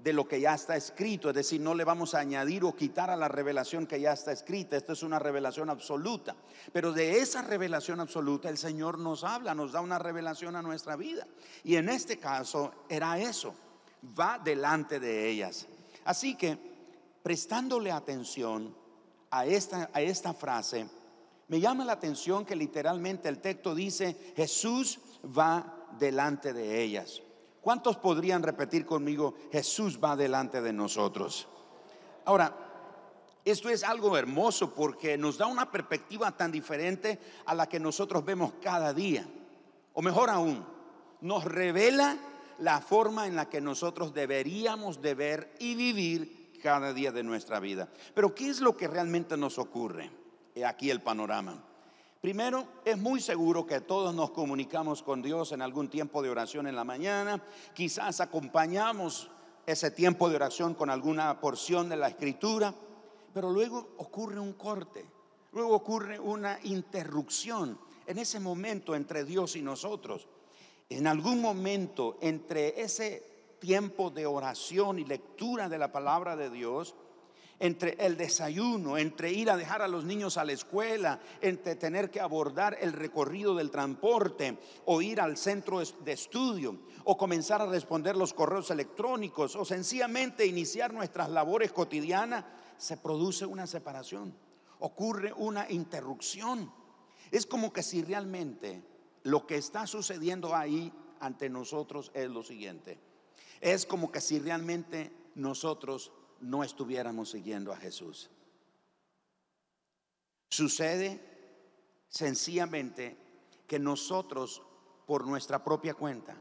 de 0.02 0.12
lo 0.12 0.28
que 0.28 0.40
ya 0.40 0.54
está 0.54 0.76
escrito, 0.76 1.28
es 1.28 1.34
decir, 1.34 1.60
no 1.60 1.74
le 1.74 1.84
vamos 1.84 2.14
a 2.14 2.20
añadir 2.20 2.64
o 2.64 2.74
quitar 2.74 3.10
a 3.10 3.16
la 3.16 3.28
revelación 3.28 3.86
que 3.86 4.00
ya 4.00 4.12
está 4.12 4.32
escrita, 4.32 4.76
esto 4.76 4.92
es 4.92 5.02
una 5.02 5.18
revelación 5.18 5.70
absoluta, 5.70 6.36
pero 6.72 6.92
de 6.92 7.18
esa 7.18 7.42
revelación 7.42 8.00
absoluta 8.00 8.48
el 8.48 8.58
Señor 8.58 8.98
nos 8.98 9.24
habla, 9.24 9.54
nos 9.54 9.72
da 9.72 9.80
una 9.80 9.98
revelación 9.98 10.56
a 10.56 10.62
nuestra 10.62 10.96
vida. 10.96 11.26
Y 11.64 11.76
en 11.76 11.88
este 11.88 12.18
caso 12.18 12.72
era 12.88 13.18
eso, 13.18 13.54
va 14.18 14.38
delante 14.38 15.00
de 15.00 15.28
ellas. 15.28 15.66
Así 16.04 16.36
que, 16.36 16.56
prestándole 17.22 17.90
atención 17.90 18.74
esta, 19.44 19.90
a 19.92 20.00
esta 20.00 20.32
frase, 20.32 20.86
me 21.48 21.60
llama 21.60 21.84
la 21.84 21.92
atención 21.92 22.44
que 22.44 22.54
literalmente 22.54 23.28
el 23.28 23.40
texto 23.40 23.74
dice, 23.74 24.16
Jesús 24.36 25.00
va 25.24 25.88
delante 25.98 26.52
de 26.52 26.82
ellas. 26.82 27.22
¿Cuántos 27.60 27.96
podrían 27.96 28.42
repetir 28.42 28.86
conmigo, 28.86 29.34
Jesús 29.50 29.98
va 30.02 30.16
delante 30.16 30.60
de 30.62 30.72
nosotros? 30.72 31.48
Ahora, 32.24 32.54
esto 33.44 33.68
es 33.68 33.82
algo 33.82 34.16
hermoso 34.16 34.74
porque 34.74 35.16
nos 35.16 35.38
da 35.38 35.46
una 35.46 35.70
perspectiva 35.70 36.36
tan 36.36 36.52
diferente 36.52 37.18
a 37.46 37.54
la 37.54 37.68
que 37.68 37.80
nosotros 37.80 38.24
vemos 38.24 38.52
cada 38.62 38.92
día. 38.92 39.26
O 39.94 40.02
mejor 40.02 40.30
aún, 40.30 40.64
nos 41.20 41.44
revela 41.44 42.16
la 42.58 42.80
forma 42.80 43.26
en 43.26 43.36
la 43.36 43.48
que 43.48 43.60
nosotros 43.60 44.12
deberíamos 44.12 45.00
de 45.00 45.14
ver 45.14 45.54
y 45.58 45.74
vivir 45.74 46.52
cada 46.62 46.92
día 46.92 47.12
de 47.12 47.22
nuestra 47.22 47.60
vida. 47.60 47.88
Pero 48.14 48.34
¿qué 48.34 48.50
es 48.50 48.60
lo 48.60 48.76
que 48.76 48.88
realmente 48.88 49.36
nos 49.36 49.58
ocurre? 49.58 50.10
Aquí 50.66 50.90
el 50.90 51.00
panorama. 51.00 51.64
Primero, 52.20 52.66
es 52.84 52.98
muy 52.98 53.20
seguro 53.20 53.64
que 53.64 53.80
todos 53.80 54.12
nos 54.12 54.30
comunicamos 54.30 55.04
con 55.04 55.22
Dios 55.22 55.52
en 55.52 55.62
algún 55.62 55.88
tiempo 55.88 56.20
de 56.20 56.30
oración 56.30 56.66
en 56.66 56.74
la 56.74 56.82
mañana, 56.82 57.40
quizás 57.74 58.20
acompañamos 58.20 59.30
ese 59.64 59.92
tiempo 59.92 60.28
de 60.28 60.34
oración 60.34 60.74
con 60.74 60.90
alguna 60.90 61.40
porción 61.40 61.88
de 61.88 61.96
la 61.96 62.08
escritura, 62.08 62.74
pero 63.32 63.50
luego 63.50 63.90
ocurre 63.98 64.40
un 64.40 64.54
corte, 64.54 65.04
luego 65.52 65.76
ocurre 65.76 66.18
una 66.18 66.58
interrupción 66.64 67.78
en 68.04 68.18
ese 68.18 68.40
momento 68.40 68.96
entre 68.96 69.22
Dios 69.24 69.54
y 69.54 69.62
nosotros. 69.62 70.26
En 70.88 71.06
algún 71.06 71.40
momento 71.40 72.16
entre 72.20 72.80
ese 72.80 73.54
tiempo 73.60 74.10
de 74.10 74.26
oración 74.26 74.98
y 74.98 75.04
lectura 75.04 75.68
de 75.68 75.78
la 75.78 75.92
palabra 75.92 76.34
de 76.34 76.50
Dios, 76.50 76.96
entre 77.60 77.96
el 77.98 78.16
desayuno, 78.16 78.96
entre 78.96 79.32
ir 79.32 79.50
a 79.50 79.56
dejar 79.56 79.82
a 79.82 79.88
los 79.88 80.04
niños 80.04 80.36
a 80.36 80.44
la 80.44 80.52
escuela, 80.52 81.20
entre 81.40 81.76
tener 81.76 82.10
que 82.10 82.20
abordar 82.20 82.76
el 82.80 82.92
recorrido 82.92 83.54
del 83.54 83.70
transporte 83.70 84.58
o 84.84 85.02
ir 85.02 85.20
al 85.20 85.36
centro 85.36 85.80
de 85.80 86.12
estudio 86.12 86.78
o 87.04 87.16
comenzar 87.16 87.60
a 87.60 87.66
responder 87.66 88.16
los 88.16 88.32
correos 88.32 88.70
electrónicos 88.70 89.56
o 89.56 89.64
sencillamente 89.64 90.46
iniciar 90.46 90.92
nuestras 90.92 91.30
labores 91.30 91.72
cotidianas, 91.72 92.44
se 92.76 92.96
produce 92.96 93.44
una 93.44 93.66
separación, 93.66 94.34
ocurre 94.78 95.32
una 95.32 95.68
interrupción. 95.70 96.72
Es 97.30 97.44
como 97.44 97.72
que 97.72 97.82
si 97.82 98.02
realmente 98.02 98.82
lo 99.24 99.46
que 99.46 99.56
está 99.56 99.86
sucediendo 99.86 100.54
ahí 100.54 100.92
ante 101.20 101.50
nosotros 101.50 102.12
es 102.14 102.30
lo 102.30 102.44
siguiente. 102.44 102.98
Es 103.60 103.84
como 103.84 104.12
que 104.12 104.20
si 104.20 104.38
realmente 104.38 105.10
nosotros 105.34 106.12
no 106.40 106.62
estuviéramos 106.64 107.30
siguiendo 107.30 107.72
a 107.72 107.76
Jesús. 107.76 108.30
Sucede 110.50 111.20
sencillamente 112.08 113.16
que 113.66 113.78
nosotros, 113.78 114.62
por 115.06 115.26
nuestra 115.26 115.62
propia 115.62 115.94
cuenta, 115.94 116.36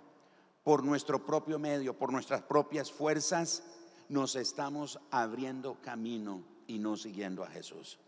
por 0.63 0.84
nuestro 0.84 1.25
propio 1.25 1.60
medio, 1.60 1.98
por 1.98 2.12
nuestras 2.12 2.42
propias 2.42 2.92
fuerzas, 2.92 3.63
nos 4.10 4.36
estamos 4.36 5.00
abriendo 5.12 5.82
camino 5.82 6.44
y 6.68 6.80
no 6.80 6.96
siguiendo 6.98 7.44
a 7.44 7.50
Jesús. 7.50 8.00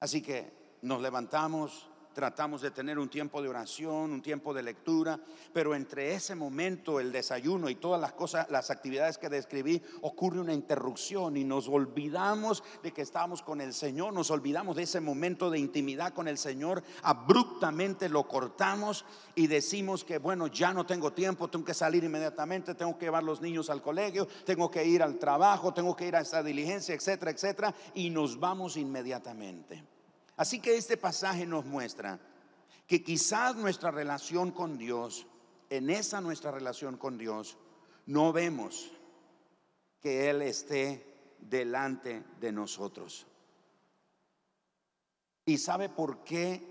Así 0.00 0.22
que 0.22 0.78
nos 0.82 1.00
levantamos, 1.00 1.88
tratamos 2.14 2.62
de 2.62 2.70
tener 2.70 2.98
un 2.98 3.08
tiempo 3.08 3.42
de 3.42 3.48
oración, 3.48 4.12
un 4.12 4.22
tiempo 4.22 4.54
de 4.54 4.62
lectura, 4.62 5.20
pero 5.52 5.74
entre 5.74 6.14
ese 6.14 6.34
momento, 6.34 7.00
el 7.00 7.12
desayuno 7.12 7.68
y 7.68 7.74
todas 7.74 8.00
las 8.00 8.12
cosas, 8.12 8.48
las 8.50 8.70
actividades 8.70 9.18
que 9.18 9.28
describí, 9.28 9.82
ocurre 10.00 10.40
una 10.40 10.54
interrupción 10.54 11.36
y 11.36 11.44
nos 11.44 11.68
olvidamos 11.68 12.62
de 12.82 12.92
que 12.92 13.02
estamos 13.02 13.42
con 13.42 13.60
el 13.60 13.74
Señor, 13.74 14.12
nos 14.14 14.30
olvidamos 14.30 14.76
de 14.76 14.84
ese 14.84 15.00
momento 15.00 15.50
de 15.50 15.58
intimidad 15.58 16.14
con 16.14 16.28
el 16.28 16.38
Señor, 16.38 16.82
abruptamente 17.02 18.08
lo 18.08 18.26
cortamos 18.28 19.04
y 19.34 19.48
decimos 19.48 20.04
que, 20.04 20.18
bueno, 20.18 20.46
ya 20.46 20.72
no 20.72 20.86
tengo 20.86 21.12
tiempo, 21.12 21.48
tengo 21.48 21.64
que 21.64 21.74
salir 21.74 22.04
inmediatamente, 22.04 22.74
tengo 22.74 22.96
que 22.96 23.06
llevar 23.06 23.24
los 23.24 23.40
niños 23.40 23.68
al 23.68 23.82
colegio, 23.82 24.28
tengo 24.46 24.70
que 24.70 24.84
ir 24.84 25.02
al 25.02 25.18
trabajo, 25.18 25.74
tengo 25.74 25.96
que 25.96 26.06
ir 26.06 26.16
a 26.16 26.20
esta 26.20 26.42
diligencia, 26.42 26.94
etcétera, 26.94 27.32
etcétera, 27.32 27.74
y 27.94 28.10
nos 28.10 28.38
vamos 28.38 28.76
inmediatamente. 28.76 29.93
Así 30.36 30.60
que 30.60 30.76
este 30.76 30.96
pasaje 30.96 31.46
nos 31.46 31.64
muestra 31.64 32.18
que 32.86 33.02
quizás 33.02 33.56
nuestra 33.56 33.90
relación 33.90 34.50
con 34.50 34.76
Dios, 34.76 35.26
en 35.70 35.90
esa 35.90 36.20
nuestra 36.20 36.50
relación 36.50 36.96
con 36.96 37.16
Dios, 37.18 37.56
no 38.06 38.32
vemos 38.32 38.90
que 40.00 40.28
Él 40.28 40.42
esté 40.42 41.36
delante 41.38 42.22
de 42.40 42.52
nosotros. 42.52 43.26
¿Y 45.46 45.58
sabe 45.58 45.88
por 45.88 46.24
qué 46.24 46.62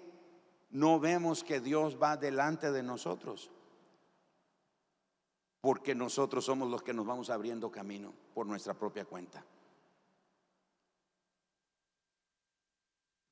no 0.72 1.00
vemos 1.00 1.44
que 1.44 1.60
Dios 1.60 1.98
va 2.02 2.18
delante 2.18 2.72
de 2.72 2.84
nosotros? 2.84 3.50
Porque 5.62 5.96
nosotros 5.96 6.46
somos 6.46 6.70
los 6.70 6.84
que 6.84 6.94
nos 6.94 7.06
vamos 7.06 7.30
abriendo 7.30 7.72
camino 7.72 8.14
por 8.34 8.46
nuestra 8.46 8.74
propia 8.74 9.06
cuenta. 9.06 9.46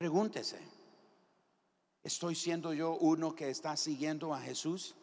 Pregúntese, 0.01 0.57
¿estoy 2.01 2.33
siendo 2.33 2.73
yo 2.73 2.95
uno 2.95 3.35
que 3.35 3.51
está 3.51 3.77
siguiendo 3.77 4.33
a 4.33 4.39
Jesús? 4.39 4.95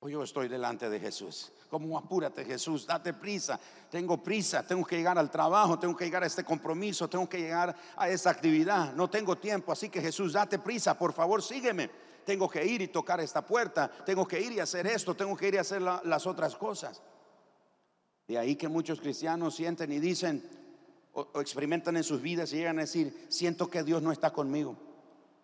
O 0.00 0.08
yo 0.08 0.24
estoy 0.24 0.48
delante 0.48 0.90
de 0.90 0.98
Jesús. 0.98 1.52
Como 1.70 1.96
apúrate 1.96 2.44
Jesús, 2.44 2.84
date 2.84 3.14
prisa. 3.14 3.60
Tengo 3.92 4.20
prisa, 4.24 4.66
tengo 4.66 4.84
que 4.84 4.96
llegar 4.96 5.16
al 5.16 5.30
trabajo, 5.30 5.78
tengo 5.78 5.96
que 5.96 6.04
llegar 6.04 6.24
a 6.24 6.26
este 6.26 6.42
compromiso, 6.42 7.08
tengo 7.08 7.28
que 7.28 7.42
llegar 7.42 7.76
a 7.94 8.08
esa 8.08 8.30
actividad. 8.30 8.92
No 8.94 9.08
tengo 9.08 9.38
tiempo, 9.38 9.70
así 9.70 9.88
que 9.88 10.00
Jesús, 10.00 10.32
date 10.32 10.58
prisa, 10.58 10.98
por 10.98 11.12
favor, 11.12 11.40
sígueme. 11.44 11.88
Tengo 12.26 12.50
que 12.50 12.66
ir 12.66 12.82
y 12.82 12.88
tocar 12.88 13.20
esta 13.20 13.46
puerta, 13.46 13.88
tengo 14.04 14.26
que 14.26 14.40
ir 14.40 14.50
y 14.50 14.58
hacer 14.58 14.88
esto, 14.88 15.14
tengo 15.14 15.36
que 15.36 15.46
ir 15.46 15.54
y 15.54 15.58
hacer 15.58 15.80
las 15.80 16.26
otras 16.26 16.56
cosas. 16.56 17.00
De 18.26 18.36
ahí 18.36 18.56
que 18.56 18.66
muchos 18.66 19.00
cristianos 19.00 19.54
sienten 19.54 19.92
y 19.92 20.00
dicen, 20.00 20.63
o, 21.14 21.40
experimentan 21.40 21.96
en 21.96 22.04
sus 22.04 22.20
vidas 22.20 22.52
y 22.52 22.56
llegan 22.56 22.78
a 22.78 22.82
decir, 22.82 23.26
siento 23.28 23.68
que 23.68 23.82
Dios 23.82 24.02
no 24.02 24.12
está 24.12 24.32
conmigo. 24.32 24.76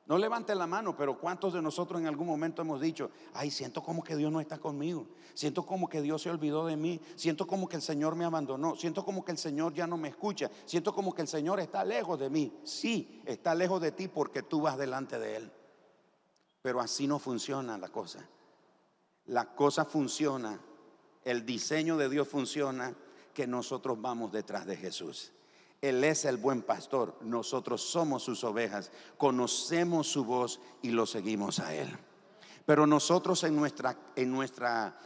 No 0.07 0.19
levanten 0.19 0.59
la 0.59 0.67
mano, 0.67 0.97
pero 0.97 1.21
¿cuántos 1.21 1.53
de 1.53 1.63
nosotros 1.63 2.01
en 2.01 2.09
algún 2.09 2.27
momento 2.27 2.63
hemos 2.63 2.81
dicho, 2.81 3.13
ay, 3.33 3.49
siento 3.53 3.81
como 3.81 4.03
que 4.03 4.17
Dios 4.17 4.33
no 4.33 4.41
está 4.41 4.59
conmigo? 4.59 5.07
Siento 5.35 5.65
como 5.65 5.89
que 5.89 6.03
Dios 6.03 6.23
se 6.23 6.31
olvidó 6.31 6.67
de 6.67 6.77
mí, 6.77 7.01
siento 7.15 7.47
como 7.47 7.69
que 7.69 7.77
el 7.77 7.83
Señor 7.83 8.17
me 8.17 8.25
abandonó, 8.25 8.75
siento 8.75 9.05
como 9.05 9.25
que 9.25 9.31
el 9.31 9.39
Señor 9.39 9.73
ya 9.73 9.87
no 9.87 9.97
me 9.97 10.09
escucha, 10.09 10.51
siento 10.65 10.93
como 10.93 11.15
que 11.15 11.23
el 11.23 11.29
Señor 11.29 11.61
está 11.61 11.85
lejos 11.85 12.19
de 12.19 12.29
mí. 12.29 12.53
Sí, 12.65 13.23
está 13.25 13.55
lejos 13.55 13.81
de 13.81 13.93
ti 13.93 14.09
porque 14.09 14.43
tú 14.43 14.63
vas 14.63 14.77
delante 14.77 15.21
de 15.21 15.37
Él. 15.37 15.53
Pero 16.61 16.81
así 16.81 17.07
no 17.07 17.21
funciona 17.21 17.79
la 17.79 17.89
cosa. 17.89 18.29
La 19.27 19.55
cosa 19.55 19.85
funciona, 19.85 20.61
el 21.25 21.47
diseño 21.47 21.97
de 21.97 22.09
Dios 22.09 22.27
funciona, 22.27 22.97
que 23.33 23.47
nosotros 23.47 24.01
vamos 24.01 24.33
detrás 24.33 24.67
de 24.67 24.77
Jesús. 24.77 25.33
Él 25.81 26.05
es 26.05 26.27
el 26.27 26.37
buen 26.37 26.63
pastor, 26.63 27.17
nosotros 27.23 27.81
somos 27.81 28.23
sus 28.23 28.45
ovejas, 28.45 28.93
conocemos 29.17 30.07
su 30.07 30.25
voz 30.25 30.61
y 30.83 30.91
lo 30.91 31.07
seguimos 31.07 31.59
a 31.59 31.75
Él. 31.75 31.89
Pero 32.67 32.87
nosotros 32.87 33.43
en, 33.45 33.57
nuestra, 33.57 33.97
en, 34.15 34.31
nuestra, 34.31 34.97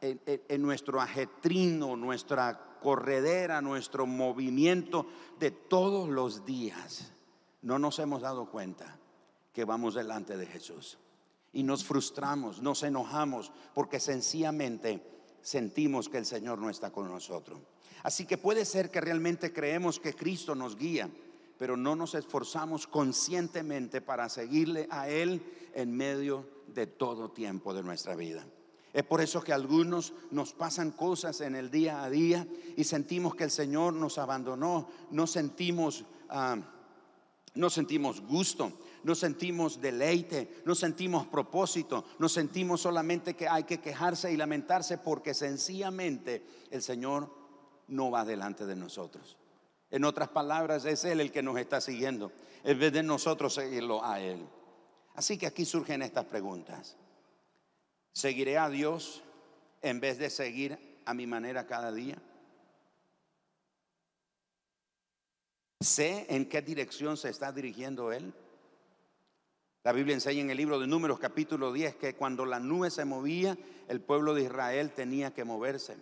en, 0.00 0.62
nuestro 0.62 1.00
ajetrino, 1.00 1.96
nuestra 1.96 2.78
corredera, 2.82 3.60
nuestro 3.60 4.06
movimiento 4.06 5.06
de 5.38 5.52
todos 5.52 6.08
los 6.08 6.44
días, 6.44 7.12
no 7.62 7.78
nos 7.78 7.98
hemos 8.00 8.22
dado 8.22 8.50
cuenta 8.50 8.98
que 9.52 9.64
vamos 9.64 9.94
delante 9.94 10.36
de 10.36 10.46
Jesús. 10.46 10.98
Y 11.52 11.62
nos 11.62 11.84
frustramos, 11.84 12.60
nos 12.60 12.82
enojamos, 12.82 13.52
porque 13.72 14.00
sencillamente 14.00 15.17
sentimos 15.42 16.08
que 16.08 16.18
el 16.18 16.26
Señor 16.26 16.58
no 16.58 16.70
está 16.70 16.90
con 16.90 17.08
nosotros. 17.08 17.58
Así 18.02 18.26
que 18.26 18.38
puede 18.38 18.64
ser 18.64 18.90
que 18.90 19.00
realmente 19.00 19.52
creemos 19.52 19.98
que 19.98 20.14
Cristo 20.14 20.54
nos 20.54 20.76
guía, 20.76 21.10
pero 21.58 21.76
no 21.76 21.96
nos 21.96 22.14
esforzamos 22.14 22.86
conscientemente 22.86 24.00
para 24.00 24.28
seguirle 24.28 24.86
a 24.90 25.08
Él 25.08 25.42
en 25.74 25.96
medio 25.96 26.46
de 26.68 26.86
todo 26.86 27.30
tiempo 27.30 27.74
de 27.74 27.82
nuestra 27.82 28.14
vida. 28.14 28.46
Es 28.92 29.04
por 29.04 29.20
eso 29.20 29.42
que 29.42 29.52
algunos 29.52 30.12
nos 30.30 30.52
pasan 30.52 30.92
cosas 30.92 31.40
en 31.40 31.54
el 31.54 31.70
día 31.70 32.02
a 32.02 32.10
día 32.10 32.46
y 32.76 32.84
sentimos 32.84 33.34
que 33.34 33.44
el 33.44 33.50
Señor 33.50 33.92
nos 33.92 34.18
abandonó, 34.18 34.88
no 35.10 35.26
sentimos, 35.26 36.04
ah, 36.30 36.56
no 37.54 37.70
sentimos 37.70 38.20
gusto, 38.22 38.72
no 39.04 39.14
sentimos 39.14 39.80
deleite, 39.80 40.62
no 40.64 40.74
sentimos 40.74 41.26
propósito, 41.26 42.04
no 42.18 42.28
sentimos 42.28 42.80
solamente 42.80 43.34
que 43.34 43.48
hay 43.48 43.64
que 43.64 43.80
quejarse 43.80 44.32
y 44.32 44.36
lamentarse 44.36 44.98
porque 44.98 45.34
sencillamente 45.34 46.44
el 46.70 46.82
Señor 46.82 47.32
no 47.88 48.10
va 48.10 48.24
delante 48.24 48.66
de 48.66 48.76
nosotros. 48.76 49.36
En 49.90 50.04
otras 50.04 50.28
palabras, 50.28 50.84
es 50.84 51.04
Él 51.04 51.20
el 51.20 51.32
que 51.32 51.42
nos 51.42 51.58
está 51.58 51.80
siguiendo, 51.80 52.32
en 52.62 52.78
vez 52.78 52.92
de 52.92 53.02
nosotros 53.02 53.54
seguirlo 53.54 54.04
a 54.04 54.20
Él. 54.20 54.46
Así 55.14 55.38
que 55.38 55.46
aquí 55.46 55.64
surgen 55.64 56.02
estas 56.02 56.26
preguntas. 56.26 56.96
¿Seguiré 58.12 58.58
a 58.58 58.68
Dios 58.68 59.22
en 59.82 60.00
vez 60.00 60.18
de 60.18 60.30
seguir 60.30 61.00
a 61.04 61.14
mi 61.14 61.26
manera 61.26 61.66
cada 61.66 61.92
día? 61.92 62.20
¿Sé 65.80 66.26
en 66.28 66.48
qué 66.48 66.60
dirección 66.60 67.16
se 67.16 67.30
está 67.30 67.52
dirigiendo 67.52 68.12
Él? 68.12 68.34
La 69.84 69.92
Biblia 69.92 70.14
enseña 70.14 70.40
en 70.40 70.50
el 70.50 70.56
libro 70.56 70.78
de 70.78 70.86
Números 70.86 71.18
capítulo 71.18 71.72
10 71.72 71.96
que 71.96 72.14
cuando 72.14 72.44
la 72.44 72.58
nube 72.60 72.90
se 72.90 73.04
movía, 73.04 73.56
el 73.88 74.00
pueblo 74.00 74.34
de 74.34 74.42
Israel 74.42 74.92
tenía 74.92 75.32
que 75.32 75.44
moverse 75.44 75.96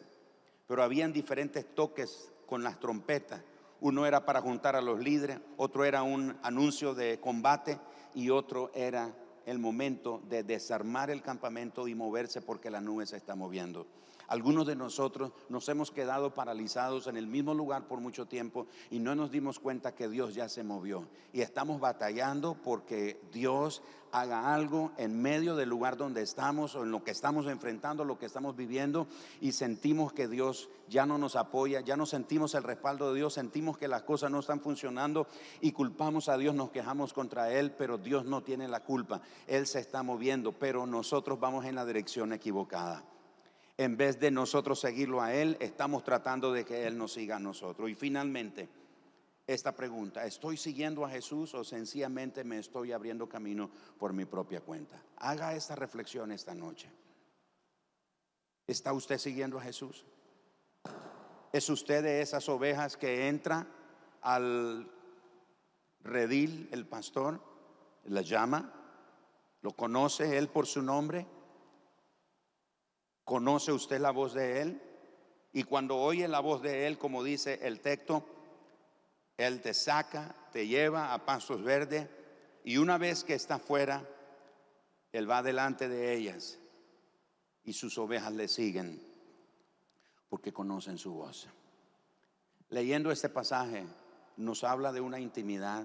pero 0.67 0.83
habían 0.83 1.13
diferentes 1.13 1.75
toques 1.75 2.33
con 2.47 2.63
las 2.63 2.81
trompetas. 2.81 3.41
Uno 3.81 4.07
era 4.07 4.25
para 4.25 4.41
juntar 4.41 4.75
a 4.75 4.81
los 4.81 4.99
líderes, 4.99 5.39
otro 5.57 5.85
era 5.85 6.03
un 6.03 6.37
anuncio 6.43 6.95
de 6.95 7.21
combate 7.21 7.79
y 8.15 8.31
otro 8.31 8.71
era 8.75 9.15
el 9.45 9.59
momento 9.59 10.21
de 10.29 10.43
desarmar 10.43 11.11
el 11.11 11.23
campamento 11.23 11.87
y 11.87 11.95
moverse 11.95 12.41
porque 12.41 12.71
la 12.71 12.81
nube 12.81 13.07
se 13.07 13.17
está 13.17 13.35
moviendo. 13.35 13.87
Algunos 14.29 14.67
de 14.67 14.75
nosotros 14.75 15.33
nos 15.49 15.69
hemos 15.69 15.91
quedado 15.91 16.35
paralizados 16.35 17.07
en 17.07 17.17
el 17.17 17.27
mismo 17.27 17.55
lugar 17.55 17.87
por 17.87 18.01
mucho 18.01 18.27
tiempo 18.27 18.67
y 18.91 18.99
no 18.99 19.15
nos 19.15 19.31
dimos 19.31 19.61
cuenta 19.61 19.95
que 19.95 20.09
Dios 20.09 20.35
ya 20.35 20.49
se 20.49 20.65
movió. 20.65 21.07
Y 21.33 21.43
estamos 21.43 21.81
batallando 21.81 22.57
porque 22.63 23.21
Dios 23.33 23.83
haga 24.13 24.55
algo 24.55 24.93
en 24.97 25.21
medio 25.21 25.57
del 25.57 25.69
lugar 25.69 25.97
donde 25.97 26.23
estamos 26.23 26.75
o 26.75 26.83
en 26.83 26.91
lo 26.91 27.05
que 27.05 27.11
estamos 27.11 27.47
enfrentando, 27.47 28.05
lo 28.05 28.19
que 28.19 28.27
estamos 28.27 28.57
viviendo 28.57 29.07
y 29.41 29.53
sentimos 29.53 30.13
que 30.13 30.27
Dios 30.27 30.69
ya 30.89 31.07
no 31.07 31.19
nos 31.19 31.37
apoya, 31.37 31.81
ya 31.81 31.97
no 31.97 32.07
sentimos 32.07 32.55
el 32.55 32.63
respaldo 32.63 33.13
de 33.13 33.19
Dios, 33.19 33.35
sentimos 33.35 33.77
que 33.77 33.89
las 33.89 34.03
cosas 34.03 34.31
no 34.31 34.41
están 34.41 34.61
funcionando 34.61 35.27
y 35.61 35.73
culpamos 35.73 36.29
a 36.29 36.39
Dios, 36.39 36.55
nos 36.55 36.71
quejamos 36.71 37.13
contra 37.13 37.53
Él, 37.53 37.73
pero 37.73 37.99
Dios 37.99 38.25
no 38.25 38.43
tiene 38.43 38.69
la 38.69 38.81
culpa. 38.81 39.21
Él 39.47 39.67
se 39.67 39.81
está 39.81 40.03
moviendo, 40.03 40.53
pero 40.53 40.87
nosotros 40.87 41.39
vamos 41.39 41.65
en 41.65 41.75
la 41.75 41.85
dirección 41.85 42.33
equivocada 42.33 43.05
en 43.79 43.97
vez 43.97 44.19
de 44.19 44.31
nosotros 44.31 44.81
seguirlo 44.81 45.21
a 45.21 45.35
Él, 45.35 45.57
estamos 45.61 46.03
tratando 46.03 46.53
de 46.53 46.65
que 46.65 46.87
Él 46.87 46.97
nos 46.97 47.13
siga 47.13 47.37
a 47.37 47.41
nosotros. 47.41 47.91
Y 47.91 47.95
finalmente, 47.95 48.69
esta 49.47 49.73
pregunta, 49.73 50.25
¿estoy 50.25 50.57
siguiendo 50.57 51.05
a 51.05 51.11
Jesús 51.11 51.55
o 51.55 51.63
sencillamente 51.63 52.43
me 52.43 52.59
estoy 52.59 52.93
abriendo 52.93 53.29
camino 53.29 53.71
por 53.99 54.13
mi 54.13 54.25
propia 54.25 54.61
cuenta? 54.61 55.01
Haga 55.19 55.55
esta 55.55 55.77
reflexión 55.77 56.33
esta 56.33 56.55
noche. 56.55 56.91
¿Está 58.67 58.93
usted 58.93 59.19
siguiendo 59.19 59.59
a 59.59 59.63
Jesús? 59.63 60.05
¿Es 61.53 61.69
usted 61.69 62.03
de 62.03 62.23
esas 62.23 62.49
ovejas 62.49 62.97
que 62.97 63.29
entra 63.29 63.67
al 64.23 64.91
redil 66.03 66.69
el 66.73 66.87
pastor, 66.87 67.41
la 68.05 68.23
llama, 68.23 68.73
lo 69.63 69.73
conoce 69.73 70.39
él 70.39 70.49
por 70.49 70.67
su 70.67 70.83
nombre 70.83 71.27
¿Conoce 73.27 73.73
usted 73.73 73.99
la 73.99 74.13
voz 74.13 74.35
de 74.35 74.63
Él? 74.63 74.81
Y 75.53 75.65
cuando 75.65 75.97
oye 75.97 76.29
la 76.29 76.39
voz 76.39 76.63
de 76.63 76.87
Él, 76.87 76.97
como 76.97 77.25
dice 77.25 77.59
el 77.61 77.81
texto, 77.81 78.25
Él 79.37 79.61
te 79.61 79.75
saca, 79.75 80.33
te 80.53 80.69
lleva 80.69 81.13
a 81.13 81.27
pasos 81.27 81.61
verdes 81.61 82.09
y 82.63 82.77
una 82.77 82.99
vez 82.99 83.25
que 83.25 83.35
está 83.35 83.59
fuera, 83.59 84.09
Él 85.11 85.29
va 85.29 85.43
delante 85.43 85.89
de 85.89 86.15
ellas 86.15 86.61
y 87.65 87.73
sus 87.73 87.99
ovejas 87.99 88.33
le 88.33 88.47
siguen 88.47 89.03
porque 90.29 90.53
conocen 90.53 90.97
su 90.97 91.13
voz. 91.13 91.49
Leyendo 92.69 93.11
este 93.11 93.29
pasaje 93.29 93.87
nos 94.37 94.63
habla 94.63 94.93
de 94.93 95.01
una 95.01 95.19
intimidad 95.19 95.85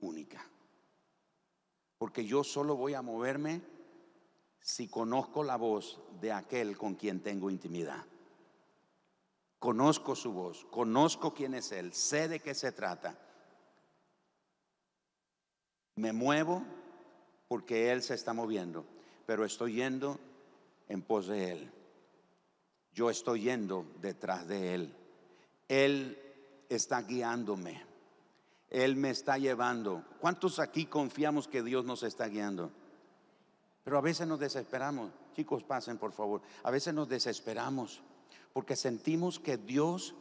única. 0.00 0.46
Porque 1.96 2.26
yo 2.26 2.44
solo 2.44 2.76
voy 2.76 2.92
a 2.92 3.00
moverme 3.00 3.77
si 4.68 4.86
conozco 4.86 5.42
la 5.42 5.56
voz 5.56 5.98
de 6.20 6.30
aquel 6.30 6.76
con 6.76 6.94
quien 6.94 7.22
tengo 7.22 7.48
intimidad. 7.48 8.04
Conozco 9.58 10.14
su 10.14 10.30
voz, 10.30 10.66
conozco 10.66 11.32
quién 11.32 11.54
es 11.54 11.72
Él, 11.72 11.94
sé 11.94 12.28
de 12.28 12.40
qué 12.40 12.54
se 12.54 12.70
trata. 12.70 13.18
Me 15.96 16.12
muevo 16.12 16.62
porque 17.48 17.90
Él 17.90 18.02
se 18.02 18.12
está 18.12 18.34
moviendo, 18.34 18.84
pero 19.24 19.46
estoy 19.46 19.76
yendo 19.76 20.20
en 20.86 21.00
pos 21.00 21.28
de 21.28 21.52
Él. 21.52 21.72
Yo 22.92 23.08
estoy 23.08 23.44
yendo 23.44 23.86
detrás 24.02 24.46
de 24.46 24.74
Él. 24.74 24.94
Él 25.66 26.18
está 26.68 27.00
guiándome. 27.00 27.82
Él 28.68 28.96
me 28.96 29.08
está 29.08 29.38
llevando. 29.38 30.04
¿Cuántos 30.20 30.58
aquí 30.58 30.84
confiamos 30.84 31.48
que 31.48 31.62
Dios 31.62 31.86
nos 31.86 32.02
está 32.02 32.28
guiando? 32.28 32.70
Pero 33.88 33.96
a 33.96 34.02
veces 34.02 34.28
nos 34.28 34.38
desesperamos. 34.38 35.10
Chicos, 35.34 35.64
pasen 35.64 35.96
por 35.96 36.12
favor. 36.12 36.42
A 36.62 36.70
veces 36.70 36.92
nos 36.92 37.08
desesperamos 37.08 38.02
porque 38.52 38.76
sentimos 38.76 39.40
que 39.40 39.56
Dios 39.56 40.14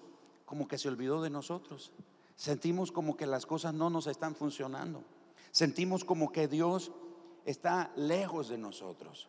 como 0.45 0.69
que 0.69 0.77
se 0.77 0.87
olvidó 0.87 1.21
de 1.21 1.29
nosotros. 1.29 1.91
Sentimos 2.37 2.93
como 2.93 3.17
que 3.17 3.25
las 3.25 3.45
cosas 3.45 3.73
no 3.73 3.89
nos 3.89 4.07
están 4.07 4.35
funcionando. 4.35 5.03
Sentimos 5.51 6.05
como 6.05 6.31
que 6.31 6.47
Dios 6.47 6.93
está 7.43 7.91
lejos 7.97 8.47
de 8.47 8.57
nosotros. 8.57 9.27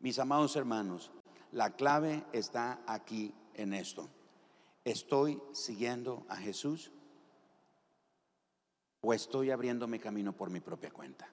Mis 0.00 0.18
amados 0.18 0.56
hermanos, 0.56 1.12
la 1.52 1.76
clave 1.76 2.24
está 2.32 2.80
aquí 2.88 3.32
en 3.54 3.72
esto. 3.72 4.08
¿Estoy 4.84 5.40
siguiendo 5.52 6.26
a 6.28 6.34
Jesús 6.34 6.90
o 9.00 9.14
estoy 9.14 9.52
abriendo 9.52 9.86
mi 9.86 10.00
camino 10.00 10.32
por 10.32 10.50
mi 10.50 10.58
propia 10.58 10.90
cuenta? 10.90 11.30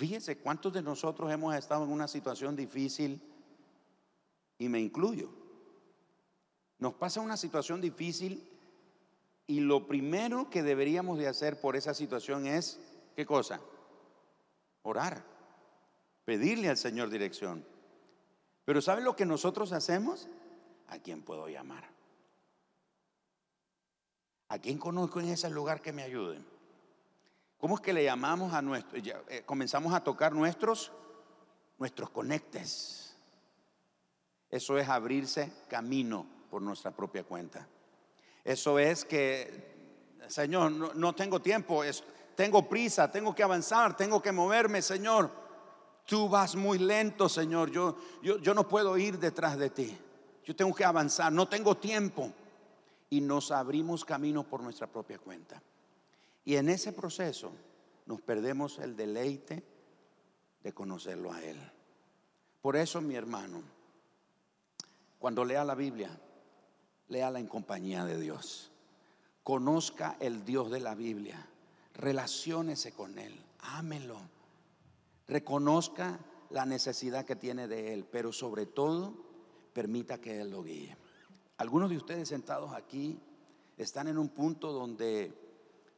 Fíjense 0.00 0.38
cuántos 0.38 0.72
de 0.72 0.80
nosotros 0.80 1.30
hemos 1.30 1.54
estado 1.54 1.84
en 1.84 1.92
una 1.92 2.08
situación 2.08 2.56
difícil 2.56 3.20
y 4.56 4.66
me 4.66 4.80
incluyo. 4.80 5.28
Nos 6.78 6.94
pasa 6.94 7.20
una 7.20 7.36
situación 7.36 7.82
difícil 7.82 8.48
y 9.46 9.60
lo 9.60 9.86
primero 9.86 10.48
que 10.48 10.62
deberíamos 10.62 11.18
de 11.18 11.28
hacer 11.28 11.60
por 11.60 11.76
esa 11.76 11.92
situación 11.92 12.46
es, 12.46 12.80
¿qué 13.14 13.26
cosa? 13.26 13.60
Orar, 14.84 15.22
pedirle 16.24 16.70
al 16.70 16.78
Señor 16.78 17.10
dirección. 17.10 17.62
Pero 18.64 18.80
¿saben 18.80 19.04
lo 19.04 19.14
que 19.14 19.26
nosotros 19.26 19.70
hacemos? 19.72 20.30
¿A 20.88 20.98
quién 20.98 21.20
puedo 21.20 21.46
llamar? 21.46 21.90
¿A 24.48 24.58
quién 24.58 24.78
conozco 24.78 25.20
en 25.20 25.28
ese 25.28 25.50
lugar 25.50 25.82
que 25.82 25.92
me 25.92 26.04
ayuden? 26.04 26.49
¿Cómo 27.60 27.74
es 27.74 27.82
que 27.82 27.92
le 27.92 28.02
llamamos 28.02 28.54
a 28.54 28.62
nuestro, 28.62 28.98
eh, 28.98 29.42
comenzamos 29.44 29.92
a 29.92 30.02
tocar 30.02 30.32
nuestros, 30.32 30.90
nuestros 31.78 32.08
conectes? 32.08 33.14
Eso 34.48 34.78
es 34.78 34.88
abrirse 34.88 35.52
camino 35.68 36.26
por 36.50 36.62
nuestra 36.62 36.90
propia 36.90 37.22
cuenta. 37.22 37.68
Eso 38.42 38.78
es 38.78 39.04
que, 39.04 40.16
Señor, 40.26 40.96
no, 40.96 41.14
tengo 41.14 41.40
tiempo, 41.40 41.82
tengo 42.34 42.66
prisa, 42.66 43.10
tengo 43.10 43.34
que 43.34 43.42
avanzar, 43.42 43.94
tengo 43.94 44.22
que 44.22 44.32
moverme, 44.32 44.80
Señor. 44.80 45.30
Tú 46.06 46.30
vas 46.30 46.56
muy 46.56 46.78
lento, 46.78 47.28
Señor. 47.28 47.70
Yo, 47.70 47.94
yo, 48.22 48.38
yo 48.38 48.54
no 48.54 48.66
puedo 48.66 48.96
ir 48.96 49.18
detrás 49.18 49.58
de 49.58 49.68
ti. 49.68 49.98
Yo 50.44 50.56
tengo 50.56 50.74
que 50.74 50.84
avanzar, 50.84 51.30
no 51.30 51.46
tengo 51.46 51.76
tiempo. 51.76 52.32
Y 53.10 53.20
nos 53.20 53.50
abrimos 53.50 54.04
camino 54.04 54.44
por 54.44 54.62
nuestra 54.62 54.86
propia 54.86 55.18
cuenta. 55.18 55.62
Y 56.44 56.56
en 56.56 56.68
ese 56.68 56.92
proceso 56.92 57.52
nos 58.06 58.20
perdemos 58.20 58.78
el 58.78 58.96
deleite 58.96 59.62
de 60.62 60.72
conocerlo 60.72 61.32
a 61.32 61.42
Él. 61.42 61.58
Por 62.60 62.76
eso, 62.76 63.00
mi 63.00 63.14
hermano, 63.14 63.62
cuando 65.18 65.44
lea 65.44 65.64
la 65.64 65.74
Biblia, 65.74 66.18
léala 67.08 67.40
en 67.40 67.46
compañía 67.46 68.04
de 68.04 68.18
Dios. 68.18 68.70
Conozca 69.42 70.16
el 70.20 70.44
Dios 70.44 70.70
de 70.70 70.80
la 70.80 70.94
Biblia. 70.94 71.46
Relaciónese 71.94 72.92
con 72.92 73.18
Él. 73.18 73.38
Ámelo. 73.58 74.18
Reconozca 75.26 76.18
la 76.50 76.66
necesidad 76.66 77.24
que 77.24 77.36
tiene 77.36 77.68
de 77.68 77.94
Él, 77.94 78.04
pero 78.10 78.32
sobre 78.32 78.66
todo, 78.66 79.14
permita 79.72 80.20
que 80.20 80.40
Él 80.40 80.50
lo 80.50 80.62
guíe. 80.62 80.96
Algunos 81.56 81.90
de 81.90 81.96
ustedes 81.96 82.28
sentados 82.28 82.72
aquí 82.72 83.20
están 83.76 84.08
en 84.08 84.18
un 84.18 84.28
punto 84.30 84.72
donde 84.72 85.49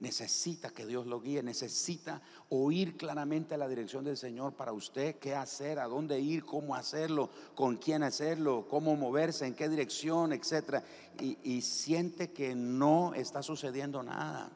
necesita 0.03 0.71
que 0.71 0.85
Dios 0.85 1.07
lo 1.07 1.21
guíe, 1.21 1.45
necesita 1.45 2.21
oír 2.49 2.97
claramente 2.97 3.57
la 3.57 3.69
dirección 3.69 4.05
del 4.05 4.17
Señor 4.17 4.55
para 4.55 4.73
usted, 4.73 5.21
qué 5.21 5.37
hacer, 5.37 5.79
a 5.79 5.87
dónde 5.87 6.19
ir, 6.19 6.45
cómo 6.45 6.75
hacerlo, 6.75 7.31
con 7.55 7.77
quién 7.77 8.03
hacerlo, 8.03 8.67
cómo 8.69 8.97
moverse, 8.97 9.47
en 9.47 9.55
qué 9.55 9.69
dirección, 9.69 10.33
etcétera. 10.33 10.83
Y, 11.21 11.39
y 11.45 11.63
siente 11.63 12.33
que 12.33 12.57
no 12.57 13.15
está 13.15 13.45
sucediendo 13.45 14.03
nada. 14.03 14.51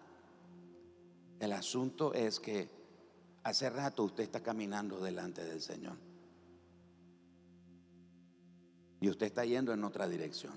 El 1.39 1.53
asunto 1.53 2.13
es 2.13 2.41
que 2.41 2.69
hace 3.45 3.71
rato 3.71 4.03
usted 4.03 4.25
está 4.25 4.43
caminando 4.43 4.99
delante 4.99 5.45
del 5.45 5.63
Señor. 5.63 5.97
Y 9.01 9.09
usted 9.09 9.27
está 9.27 9.45
yendo 9.45 9.73
en 9.73 9.85
otra 9.85 10.09
dirección. 10.09 10.55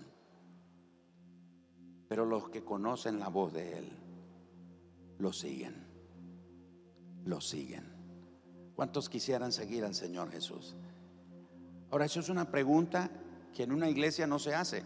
Pero 2.07 2.25
los 2.25 2.49
que 2.49 2.63
conocen 2.63 3.19
la 3.19 3.27
voz 3.27 3.53
de 3.53 3.77
Él, 3.77 4.08
lo 5.19 5.33
siguen. 5.33 5.75
Lo 7.25 7.39
siguen. 7.41 7.83
¿Cuántos 8.75 9.09
quisieran 9.09 9.51
seguir 9.51 9.83
al 9.83 9.93
Señor 9.93 10.31
Jesús? 10.31 10.75
Ahora, 11.91 12.05
eso 12.05 12.19
es 12.21 12.29
una 12.29 12.49
pregunta 12.49 13.11
que 13.53 13.63
en 13.63 13.71
una 13.71 13.89
iglesia 13.89 14.25
no 14.25 14.39
se 14.39 14.55
hace, 14.55 14.83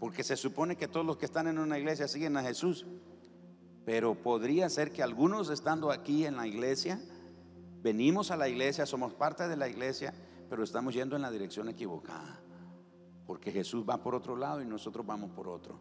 porque 0.00 0.24
se 0.24 0.36
supone 0.36 0.76
que 0.76 0.88
todos 0.88 1.06
los 1.06 1.16
que 1.16 1.26
están 1.26 1.46
en 1.46 1.58
una 1.58 1.78
iglesia 1.78 2.08
siguen 2.08 2.36
a 2.36 2.42
Jesús. 2.42 2.86
Pero 3.84 4.14
podría 4.14 4.68
ser 4.68 4.90
que 4.92 5.02
algunos 5.02 5.50
estando 5.50 5.90
aquí 5.92 6.26
en 6.26 6.36
la 6.36 6.46
iglesia, 6.46 7.00
venimos 7.82 8.30
a 8.30 8.36
la 8.36 8.48
iglesia, 8.48 8.86
somos 8.86 9.14
parte 9.14 9.46
de 9.46 9.56
la 9.56 9.68
iglesia, 9.68 10.12
pero 10.50 10.64
estamos 10.64 10.94
yendo 10.94 11.14
en 11.14 11.22
la 11.22 11.30
dirección 11.30 11.68
equivocada. 11.68 12.40
Porque 13.26 13.52
Jesús 13.52 13.84
va 13.88 14.02
por 14.02 14.14
otro 14.14 14.36
lado 14.36 14.60
y 14.60 14.66
nosotros 14.66 15.06
vamos 15.06 15.30
por 15.30 15.48
otro. 15.48 15.80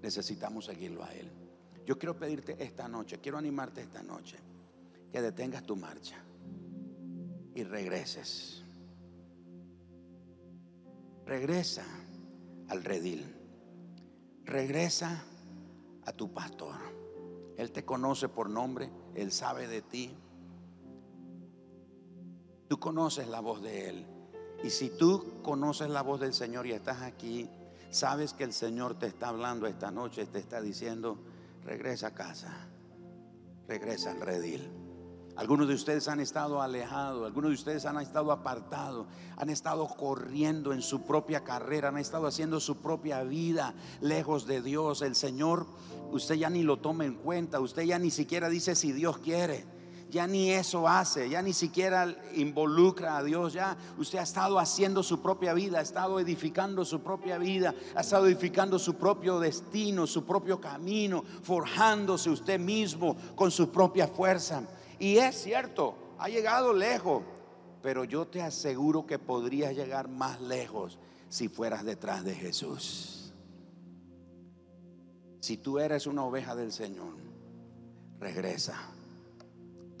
Necesitamos 0.00 0.64
seguirlo 0.64 1.04
a 1.04 1.12
Él. 1.12 1.30
Yo 1.84 1.98
quiero 1.98 2.16
pedirte 2.16 2.62
esta 2.62 2.88
noche, 2.88 3.18
quiero 3.18 3.38
animarte 3.38 3.80
esta 3.80 4.02
noche, 4.02 4.38
que 5.10 5.20
detengas 5.20 5.64
tu 5.64 5.76
marcha. 5.76 6.16
y 7.54 7.64
regreses. 7.64 8.64
Regresa 11.26 11.84
al 12.68 12.82
redil. 12.82 13.24
Regresa 14.44 15.24
a 16.04 16.12
tu 16.12 16.32
pastor. 16.32 16.76
Él 17.56 17.70
te 17.70 17.84
conoce 17.84 18.28
por 18.28 18.48
nombre, 18.48 18.90
Él 19.14 19.30
sabe 19.30 19.68
de 19.68 19.82
ti. 19.82 20.16
Tú 22.68 22.80
conoces 22.80 23.28
la 23.28 23.40
voz 23.40 23.62
de 23.62 23.90
Él. 23.90 24.06
Y 24.64 24.70
si 24.70 24.90
tú 24.90 25.42
conoces 25.42 25.90
la 25.90 26.02
voz 26.02 26.20
del 26.20 26.32
Señor 26.32 26.66
y 26.66 26.72
estás 26.72 27.02
aquí, 27.02 27.48
sabes 27.90 28.32
que 28.32 28.44
el 28.44 28.52
Señor 28.52 28.98
te 28.98 29.06
está 29.06 29.28
hablando 29.28 29.66
esta 29.66 29.90
noche, 29.90 30.24
te 30.26 30.38
está 30.38 30.60
diciendo, 30.60 31.18
regresa 31.64 32.08
a 32.08 32.14
casa, 32.14 32.68
regresa 33.68 34.10
al 34.10 34.20
redil. 34.20 34.70
Algunos 35.34 35.66
de 35.66 35.74
ustedes 35.74 36.08
han 36.08 36.20
estado 36.20 36.60
alejados, 36.60 37.26
algunos 37.26 37.50
de 37.50 37.54
ustedes 37.54 37.86
han 37.86 37.98
estado 37.98 38.32
apartados, 38.32 39.06
han 39.36 39.48
estado 39.48 39.86
corriendo 39.88 40.74
en 40.74 40.82
su 40.82 41.06
propia 41.06 41.42
carrera, 41.42 41.88
han 41.88 41.96
estado 41.96 42.26
haciendo 42.26 42.60
su 42.60 42.82
propia 42.82 43.22
vida 43.22 43.74
lejos 44.02 44.46
de 44.46 44.60
Dios. 44.60 45.00
El 45.00 45.14
Señor, 45.14 45.66
usted 46.10 46.34
ya 46.34 46.50
ni 46.50 46.62
lo 46.62 46.80
toma 46.80 47.06
en 47.06 47.14
cuenta, 47.14 47.60
usted 47.60 47.84
ya 47.84 47.98
ni 47.98 48.10
siquiera 48.10 48.50
dice 48.50 48.74
si 48.74 48.92
Dios 48.92 49.18
quiere 49.18 49.64
ya 50.12 50.26
ni 50.26 50.50
eso 50.50 50.86
hace, 50.86 51.30
ya 51.30 51.40
ni 51.40 51.54
siquiera 51.54 52.14
involucra 52.34 53.16
a 53.16 53.24
Dios, 53.24 53.54
ya 53.54 53.74
usted 53.96 54.18
ha 54.18 54.22
estado 54.22 54.58
haciendo 54.58 55.02
su 55.02 55.22
propia 55.22 55.54
vida, 55.54 55.78
ha 55.78 55.82
estado 55.82 56.20
edificando 56.20 56.84
su 56.84 57.00
propia 57.00 57.38
vida, 57.38 57.74
ha 57.94 58.02
estado 58.02 58.26
edificando 58.26 58.78
su 58.78 58.96
propio 58.96 59.40
destino, 59.40 60.06
su 60.06 60.26
propio 60.26 60.60
camino, 60.60 61.24
forjándose 61.42 62.28
usted 62.28 62.60
mismo 62.60 63.16
con 63.34 63.50
su 63.50 63.70
propia 63.70 64.06
fuerza. 64.06 64.62
Y 64.98 65.16
es 65.16 65.34
cierto, 65.34 65.94
ha 66.18 66.28
llegado 66.28 66.74
lejos, 66.74 67.22
pero 67.80 68.04
yo 68.04 68.26
te 68.26 68.42
aseguro 68.42 69.06
que 69.06 69.18
podrías 69.18 69.74
llegar 69.74 70.08
más 70.08 70.42
lejos 70.42 70.98
si 71.30 71.48
fueras 71.48 71.86
detrás 71.86 72.22
de 72.22 72.34
Jesús. 72.34 73.32
Si 75.40 75.56
tú 75.56 75.78
eres 75.78 76.06
una 76.06 76.22
oveja 76.22 76.54
del 76.54 76.70
Señor, 76.70 77.14
regresa. 78.20 78.92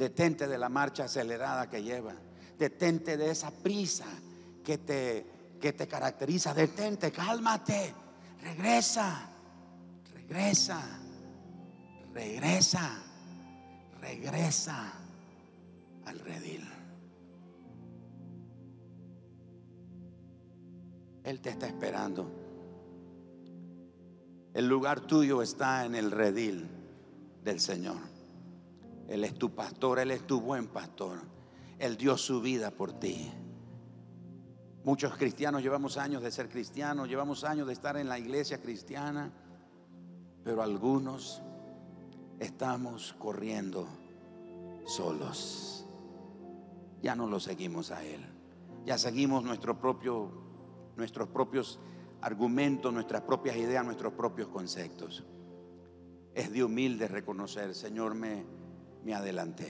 Detente 0.02 0.48
de 0.48 0.58
la 0.58 0.68
marcha 0.68 1.04
acelerada 1.04 1.70
que 1.70 1.80
lleva. 1.80 2.12
Detente 2.58 3.16
de 3.16 3.30
esa 3.30 3.52
prisa 3.52 4.06
que 4.64 4.78
te, 4.78 5.24
que 5.60 5.72
te 5.74 5.86
caracteriza. 5.86 6.52
Detente, 6.52 7.12
cálmate. 7.12 7.94
Regresa, 8.42 9.28
regresa, 10.12 10.82
regresa 12.12 13.02
regresa 14.00 14.92
al 16.04 16.18
redil. 16.18 16.68
Él 21.22 21.40
te 21.40 21.50
está 21.50 21.68
esperando. 21.68 22.28
El 24.52 24.66
lugar 24.66 25.02
tuyo 25.02 25.40
está 25.40 25.86
en 25.86 25.94
el 25.94 26.10
redil 26.10 26.68
del 27.44 27.60
Señor. 27.60 28.11
Él 29.08 29.24
es 29.24 29.34
tu 29.34 29.54
pastor, 29.54 29.98
Él 29.98 30.10
es 30.10 30.26
tu 30.26 30.40
buen 30.40 30.68
pastor. 30.68 31.18
Él 31.78 31.96
dio 31.96 32.16
su 32.16 32.40
vida 32.40 32.70
por 32.70 32.92
ti. 32.92 33.30
Muchos 34.84 35.16
cristianos 35.16 35.62
llevamos 35.62 35.96
años 35.96 36.22
de 36.22 36.30
ser 36.30 36.48
cristianos, 36.48 37.08
llevamos 37.08 37.44
años 37.44 37.66
de 37.66 37.72
estar 37.72 37.96
en 37.96 38.08
la 38.08 38.18
iglesia 38.18 38.60
cristiana, 38.60 39.32
pero 40.44 40.62
algunos 40.62 41.40
estamos 42.40 43.14
corriendo 43.18 43.86
solos. 44.84 45.86
Ya 47.00 47.14
no 47.14 47.28
lo 47.28 47.40
seguimos 47.40 47.90
a 47.90 48.04
Él. 48.04 48.24
Ya 48.84 48.98
seguimos 48.98 49.44
nuestros 49.44 49.76
propios 49.76 51.78
argumentos, 52.20 52.92
nuestras 52.92 53.22
propias 53.22 53.56
ideas, 53.56 53.84
nuestros 53.84 54.12
propios 54.14 54.48
conceptos. 54.48 55.24
Es 56.34 56.52
de 56.52 56.64
humilde 56.64 57.08
reconocer, 57.08 57.74
Señor, 57.74 58.14
me, 58.14 58.44
me 59.04 59.14
adelanté. 59.14 59.68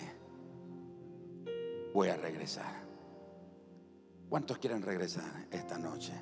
Voy 1.92 2.08
a 2.08 2.16
regresar. 2.16 2.82
¿Cuántos 4.28 4.58
quieren 4.58 4.82
regresar 4.82 5.46
esta 5.50 5.78
noche? 5.78 6.12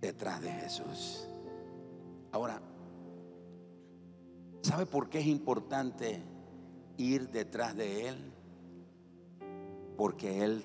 Detrás 0.00 0.42
de 0.42 0.50
Jesús. 0.50 1.28
Ahora, 2.32 2.60
¿Sabe 4.64 4.86
por 4.86 5.10
qué 5.10 5.18
es 5.18 5.26
importante 5.26 6.22
ir 6.96 7.28
detrás 7.28 7.76
de 7.76 8.08
Él? 8.08 8.32
Porque 9.98 10.42
Él 10.42 10.64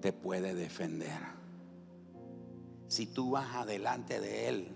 te 0.00 0.12
puede 0.12 0.54
defender. 0.54 1.18
Si 2.86 3.06
tú 3.06 3.32
vas 3.32 3.56
adelante 3.56 4.20
de 4.20 4.48
Él, 4.48 4.68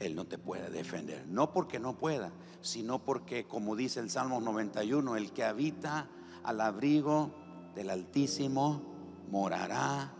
Él 0.00 0.16
no 0.16 0.26
te 0.26 0.38
puede 0.38 0.70
defender. 0.70 1.26
No 1.28 1.52
porque 1.52 1.78
no 1.78 1.96
pueda, 1.96 2.32
sino 2.62 3.04
porque, 3.04 3.46
como 3.46 3.76
dice 3.76 4.00
el 4.00 4.10
Salmo 4.10 4.40
91, 4.40 5.16
el 5.16 5.32
que 5.32 5.44
habita 5.44 6.08
al 6.42 6.60
abrigo 6.60 7.34
del 7.74 7.90
Altísimo 7.90 8.82
morará, 9.30 10.12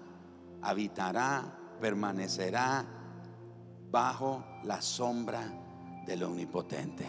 habitará, 0.63 1.59
permanecerá 1.81 2.85
bajo 3.91 4.45
la 4.65 4.83
sombra 4.83 5.43
del 6.07 6.23
Omnipotente. 6.25 7.07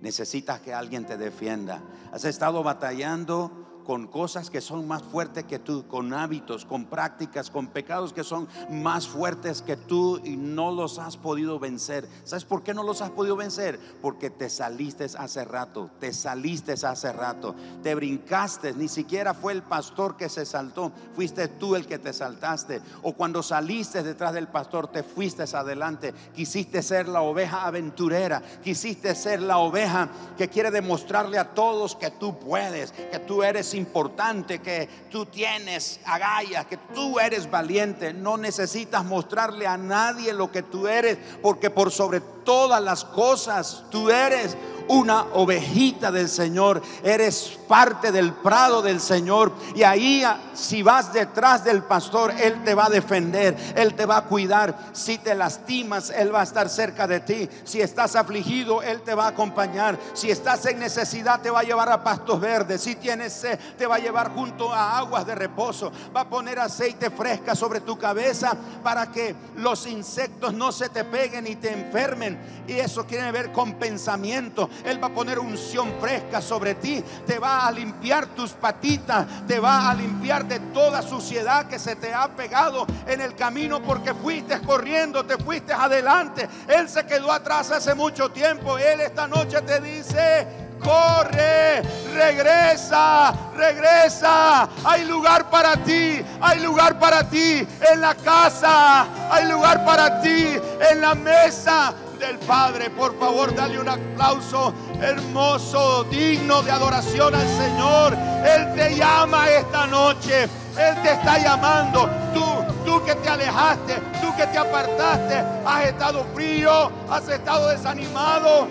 Necesitas 0.00 0.60
que 0.60 0.72
alguien 0.72 1.04
te 1.06 1.18
defienda. 1.18 1.82
Has 2.12 2.24
estado 2.24 2.62
batallando 2.62 3.67
con 3.88 4.06
cosas 4.06 4.50
que 4.50 4.60
son 4.60 4.86
más 4.86 5.02
fuertes 5.02 5.44
que 5.44 5.58
tú, 5.58 5.86
con 5.88 6.12
hábitos, 6.12 6.66
con 6.66 6.84
prácticas, 6.84 7.48
con 7.48 7.68
pecados 7.68 8.12
que 8.12 8.22
son 8.22 8.46
más 8.68 9.08
fuertes 9.08 9.62
que 9.62 9.78
tú 9.78 10.20
y 10.22 10.36
no 10.36 10.70
los 10.70 10.98
has 10.98 11.16
podido 11.16 11.58
vencer. 11.58 12.06
¿Sabes 12.24 12.44
por 12.44 12.62
qué 12.62 12.74
no 12.74 12.82
los 12.82 13.00
has 13.00 13.08
podido 13.08 13.34
vencer? 13.34 13.80
Porque 14.02 14.28
te 14.28 14.50
saliste 14.50 15.06
hace 15.16 15.42
rato, 15.42 15.88
te 16.00 16.12
saliste 16.12 16.74
hace 16.74 17.14
rato, 17.14 17.54
te 17.82 17.94
brincaste, 17.94 18.74
ni 18.74 18.88
siquiera 18.88 19.32
fue 19.32 19.54
el 19.54 19.62
pastor 19.62 20.18
que 20.18 20.28
se 20.28 20.44
saltó, 20.44 20.92
fuiste 21.14 21.48
tú 21.48 21.74
el 21.74 21.86
que 21.86 21.98
te 21.98 22.12
saltaste. 22.12 22.82
O 23.00 23.14
cuando 23.14 23.42
saliste 23.42 24.02
detrás 24.02 24.34
del 24.34 24.48
pastor, 24.48 24.88
te 24.88 25.02
fuiste 25.02 25.44
adelante, 25.44 26.12
quisiste 26.34 26.82
ser 26.82 27.08
la 27.08 27.22
oveja 27.22 27.64
aventurera, 27.64 28.42
quisiste 28.62 29.14
ser 29.14 29.40
la 29.40 29.56
oveja 29.56 30.10
que 30.36 30.50
quiere 30.50 30.70
demostrarle 30.70 31.38
a 31.38 31.54
todos 31.54 31.96
que 31.96 32.10
tú 32.10 32.38
puedes, 32.38 32.92
que 32.92 33.18
tú 33.20 33.42
eres 33.42 33.77
importante, 33.78 34.58
que 34.58 34.88
tú 35.10 35.24
tienes 35.26 36.00
agallas, 36.04 36.66
que 36.66 36.76
tú 36.76 37.18
eres 37.18 37.50
valiente. 37.50 38.12
No 38.12 38.36
necesitas 38.36 39.04
mostrarle 39.04 39.66
a 39.66 39.78
nadie 39.78 40.32
lo 40.32 40.52
que 40.52 40.62
tú 40.62 40.86
eres, 40.86 41.16
porque 41.40 41.70
por 41.70 41.90
sobre 41.90 42.20
todas 42.20 42.82
las 42.82 43.04
cosas 43.04 43.84
tú 43.90 44.10
eres 44.10 44.56
una 44.88 45.22
ovejita 45.34 46.10
del 46.10 46.28
Señor, 46.28 46.82
eres 47.02 47.58
parte 47.68 48.10
del 48.10 48.32
prado 48.32 48.82
del 48.82 49.00
Señor. 49.00 49.52
Y 49.74 49.82
ahí 49.82 50.22
ah, 50.24 50.38
si 50.54 50.82
vas 50.82 51.12
detrás 51.12 51.64
del 51.64 51.82
pastor, 51.82 52.32
Él 52.40 52.62
te 52.64 52.74
va 52.74 52.86
a 52.86 52.90
defender, 52.90 53.56
Él 53.76 53.94
te 53.94 54.06
va 54.06 54.18
a 54.18 54.24
cuidar. 54.24 54.76
Si 54.92 55.18
te 55.18 55.34
lastimas, 55.34 56.10
Él 56.10 56.34
va 56.34 56.40
a 56.40 56.44
estar 56.44 56.68
cerca 56.68 57.06
de 57.06 57.20
ti. 57.20 57.48
Si 57.64 57.80
estás 57.80 58.16
afligido, 58.16 58.82
Él 58.82 59.02
te 59.02 59.14
va 59.14 59.26
a 59.26 59.28
acompañar. 59.28 59.98
Si 60.14 60.30
estás 60.30 60.64
en 60.66 60.78
necesidad, 60.78 61.40
te 61.40 61.50
va 61.50 61.60
a 61.60 61.64
llevar 61.64 61.90
a 61.90 62.02
pastos 62.02 62.40
verdes. 62.40 62.80
Si 62.80 62.96
tienes 62.96 63.32
sed, 63.32 63.58
te 63.76 63.86
va 63.86 63.96
a 63.96 64.00
llevar 64.00 64.34
junto 64.34 64.72
a 64.72 64.98
aguas 64.98 65.26
de 65.26 65.34
reposo. 65.34 65.92
Va 66.16 66.22
a 66.22 66.28
poner 66.28 66.58
aceite 66.58 67.10
fresca 67.10 67.54
sobre 67.54 67.80
tu 67.80 67.98
cabeza 67.98 68.56
para 68.82 69.10
que 69.10 69.34
los 69.56 69.86
insectos 69.86 70.54
no 70.54 70.72
se 70.72 70.88
te 70.88 71.04
peguen 71.04 71.46
y 71.46 71.56
te 71.56 71.72
enfermen. 71.72 72.64
Y 72.66 72.72
eso 72.72 73.04
tiene 73.04 73.26
que 73.26 73.32
ver 73.32 73.52
con 73.52 73.74
pensamiento. 73.74 74.68
Él 74.84 75.02
va 75.02 75.08
a 75.08 75.14
poner 75.14 75.38
unción 75.38 75.94
fresca 76.00 76.40
sobre 76.40 76.74
ti. 76.74 77.02
Te 77.26 77.38
va 77.38 77.66
a 77.66 77.70
limpiar 77.70 78.26
tus 78.26 78.52
patitas. 78.52 79.26
Te 79.46 79.60
va 79.60 79.90
a 79.90 79.94
limpiar 79.94 80.44
de 80.46 80.60
toda 80.60 81.02
suciedad 81.02 81.66
que 81.66 81.78
se 81.78 81.96
te 81.96 82.12
ha 82.12 82.28
pegado 82.28 82.86
en 83.06 83.20
el 83.20 83.34
camino 83.34 83.82
porque 83.82 84.14
fuiste 84.14 84.60
corriendo, 84.60 85.24
te 85.24 85.36
fuiste 85.38 85.72
adelante. 85.72 86.48
Él 86.68 86.88
se 86.88 87.06
quedó 87.06 87.32
atrás 87.32 87.70
hace 87.70 87.94
mucho 87.94 88.30
tiempo. 88.30 88.78
Él 88.78 89.00
esta 89.00 89.26
noche 89.26 89.60
te 89.62 89.80
dice 89.80 90.46
corre, 90.78 91.82
regresa, 92.14 93.34
regresa. 93.54 94.68
Hay 94.84 95.04
lugar 95.04 95.50
para 95.50 95.76
ti, 95.76 96.20
hay 96.40 96.60
lugar 96.60 96.98
para 96.98 97.28
ti 97.28 97.66
en 97.92 98.00
la 98.00 98.14
casa, 98.14 99.06
hay 99.30 99.48
lugar 99.48 99.84
para 99.84 100.20
ti 100.20 100.56
en 100.90 101.00
la 101.00 101.14
mesa 101.14 101.94
del 102.18 102.38
Padre. 102.38 102.90
Por 102.90 103.18
favor, 103.18 103.54
dale 103.54 103.78
un 103.78 103.88
aplauso 103.88 104.72
hermoso, 105.00 106.04
digno 106.04 106.62
de 106.62 106.70
adoración 106.70 107.34
al 107.34 107.48
Señor. 107.48 108.14
Él 108.14 108.74
te 108.74 108.96
llama 108.96 109.48
esta 109.48 109.86
noche. 109.86 110.44
Él 110.44 111.02
te 111.02 111.12
está 111.12 111.38
llamando. 111.38 112.08
Tú, 112.34 112.44
tú 112.84 113.04
que 113.04 113.14
te 113.14 113.28
alejaste, 113.28 113.94
tú 114.20 114.34
que 114.36 114.46
te 114.46 114.58
apartaste, 114.58 115.42
has 115.64 115.84
estado 115.86 116.24
frío, 116.34 116.90
has 117.10 117.28
estado 117.28 117.68
desanimado. 117.68 118.68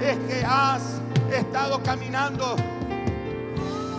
Es 0.00 0.18
que 0.28 0.44
has 0.44 0.82
estado 1.32 1.82
caminando 1.82 2.56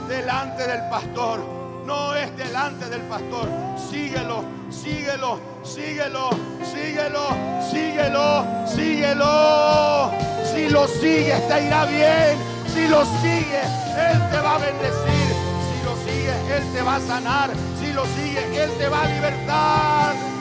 delante 0.08 0.68
del 0.68 0.90
pastor. 0.90 1.40
No 1.86 2.14
es 2.16 2.36
delante 2.38 2.90
del 2.90 3.02
pastor. 3.02 3.48
Síguelo, 3.90 4.44
síguelo, 4.70 5.40
síguelo, 5.64 6.30
síguelo, 6.64 7.28
síguelo, 7.70 8.46
síguelo. 8.68 10.12
Si 10.52 10.70
lo 10.70 10.88
sigues 10.88 11.48
te 11.48 11.66
irá 11.66 11.86
bien. 11.86 12.38
Si 12.74 12.88
lo 12.88 13.04
sigues, 13.22 13.68
Él 13.98 14.30
te 14.32 14.40
va 14.40 14.56
a 14.56 14.58
bendecir. 14.60 15.30
Si 15.68 15.84
lo 15.86 15.96
sigues, 16.06 16.36
Él 16.56 16.74
te 16.74 16.82
va 16.82 16.96
a 16.96 17.00
sanar. 17.00 17.50
Si 17.80 17.92
lo 17.94 18.06
sigues, 18.06 18.46
Él 18.58 18.72
te 18.78 18.88
va 18.88 19.04
a 19.04 19.08
libertar. 19.08 20.39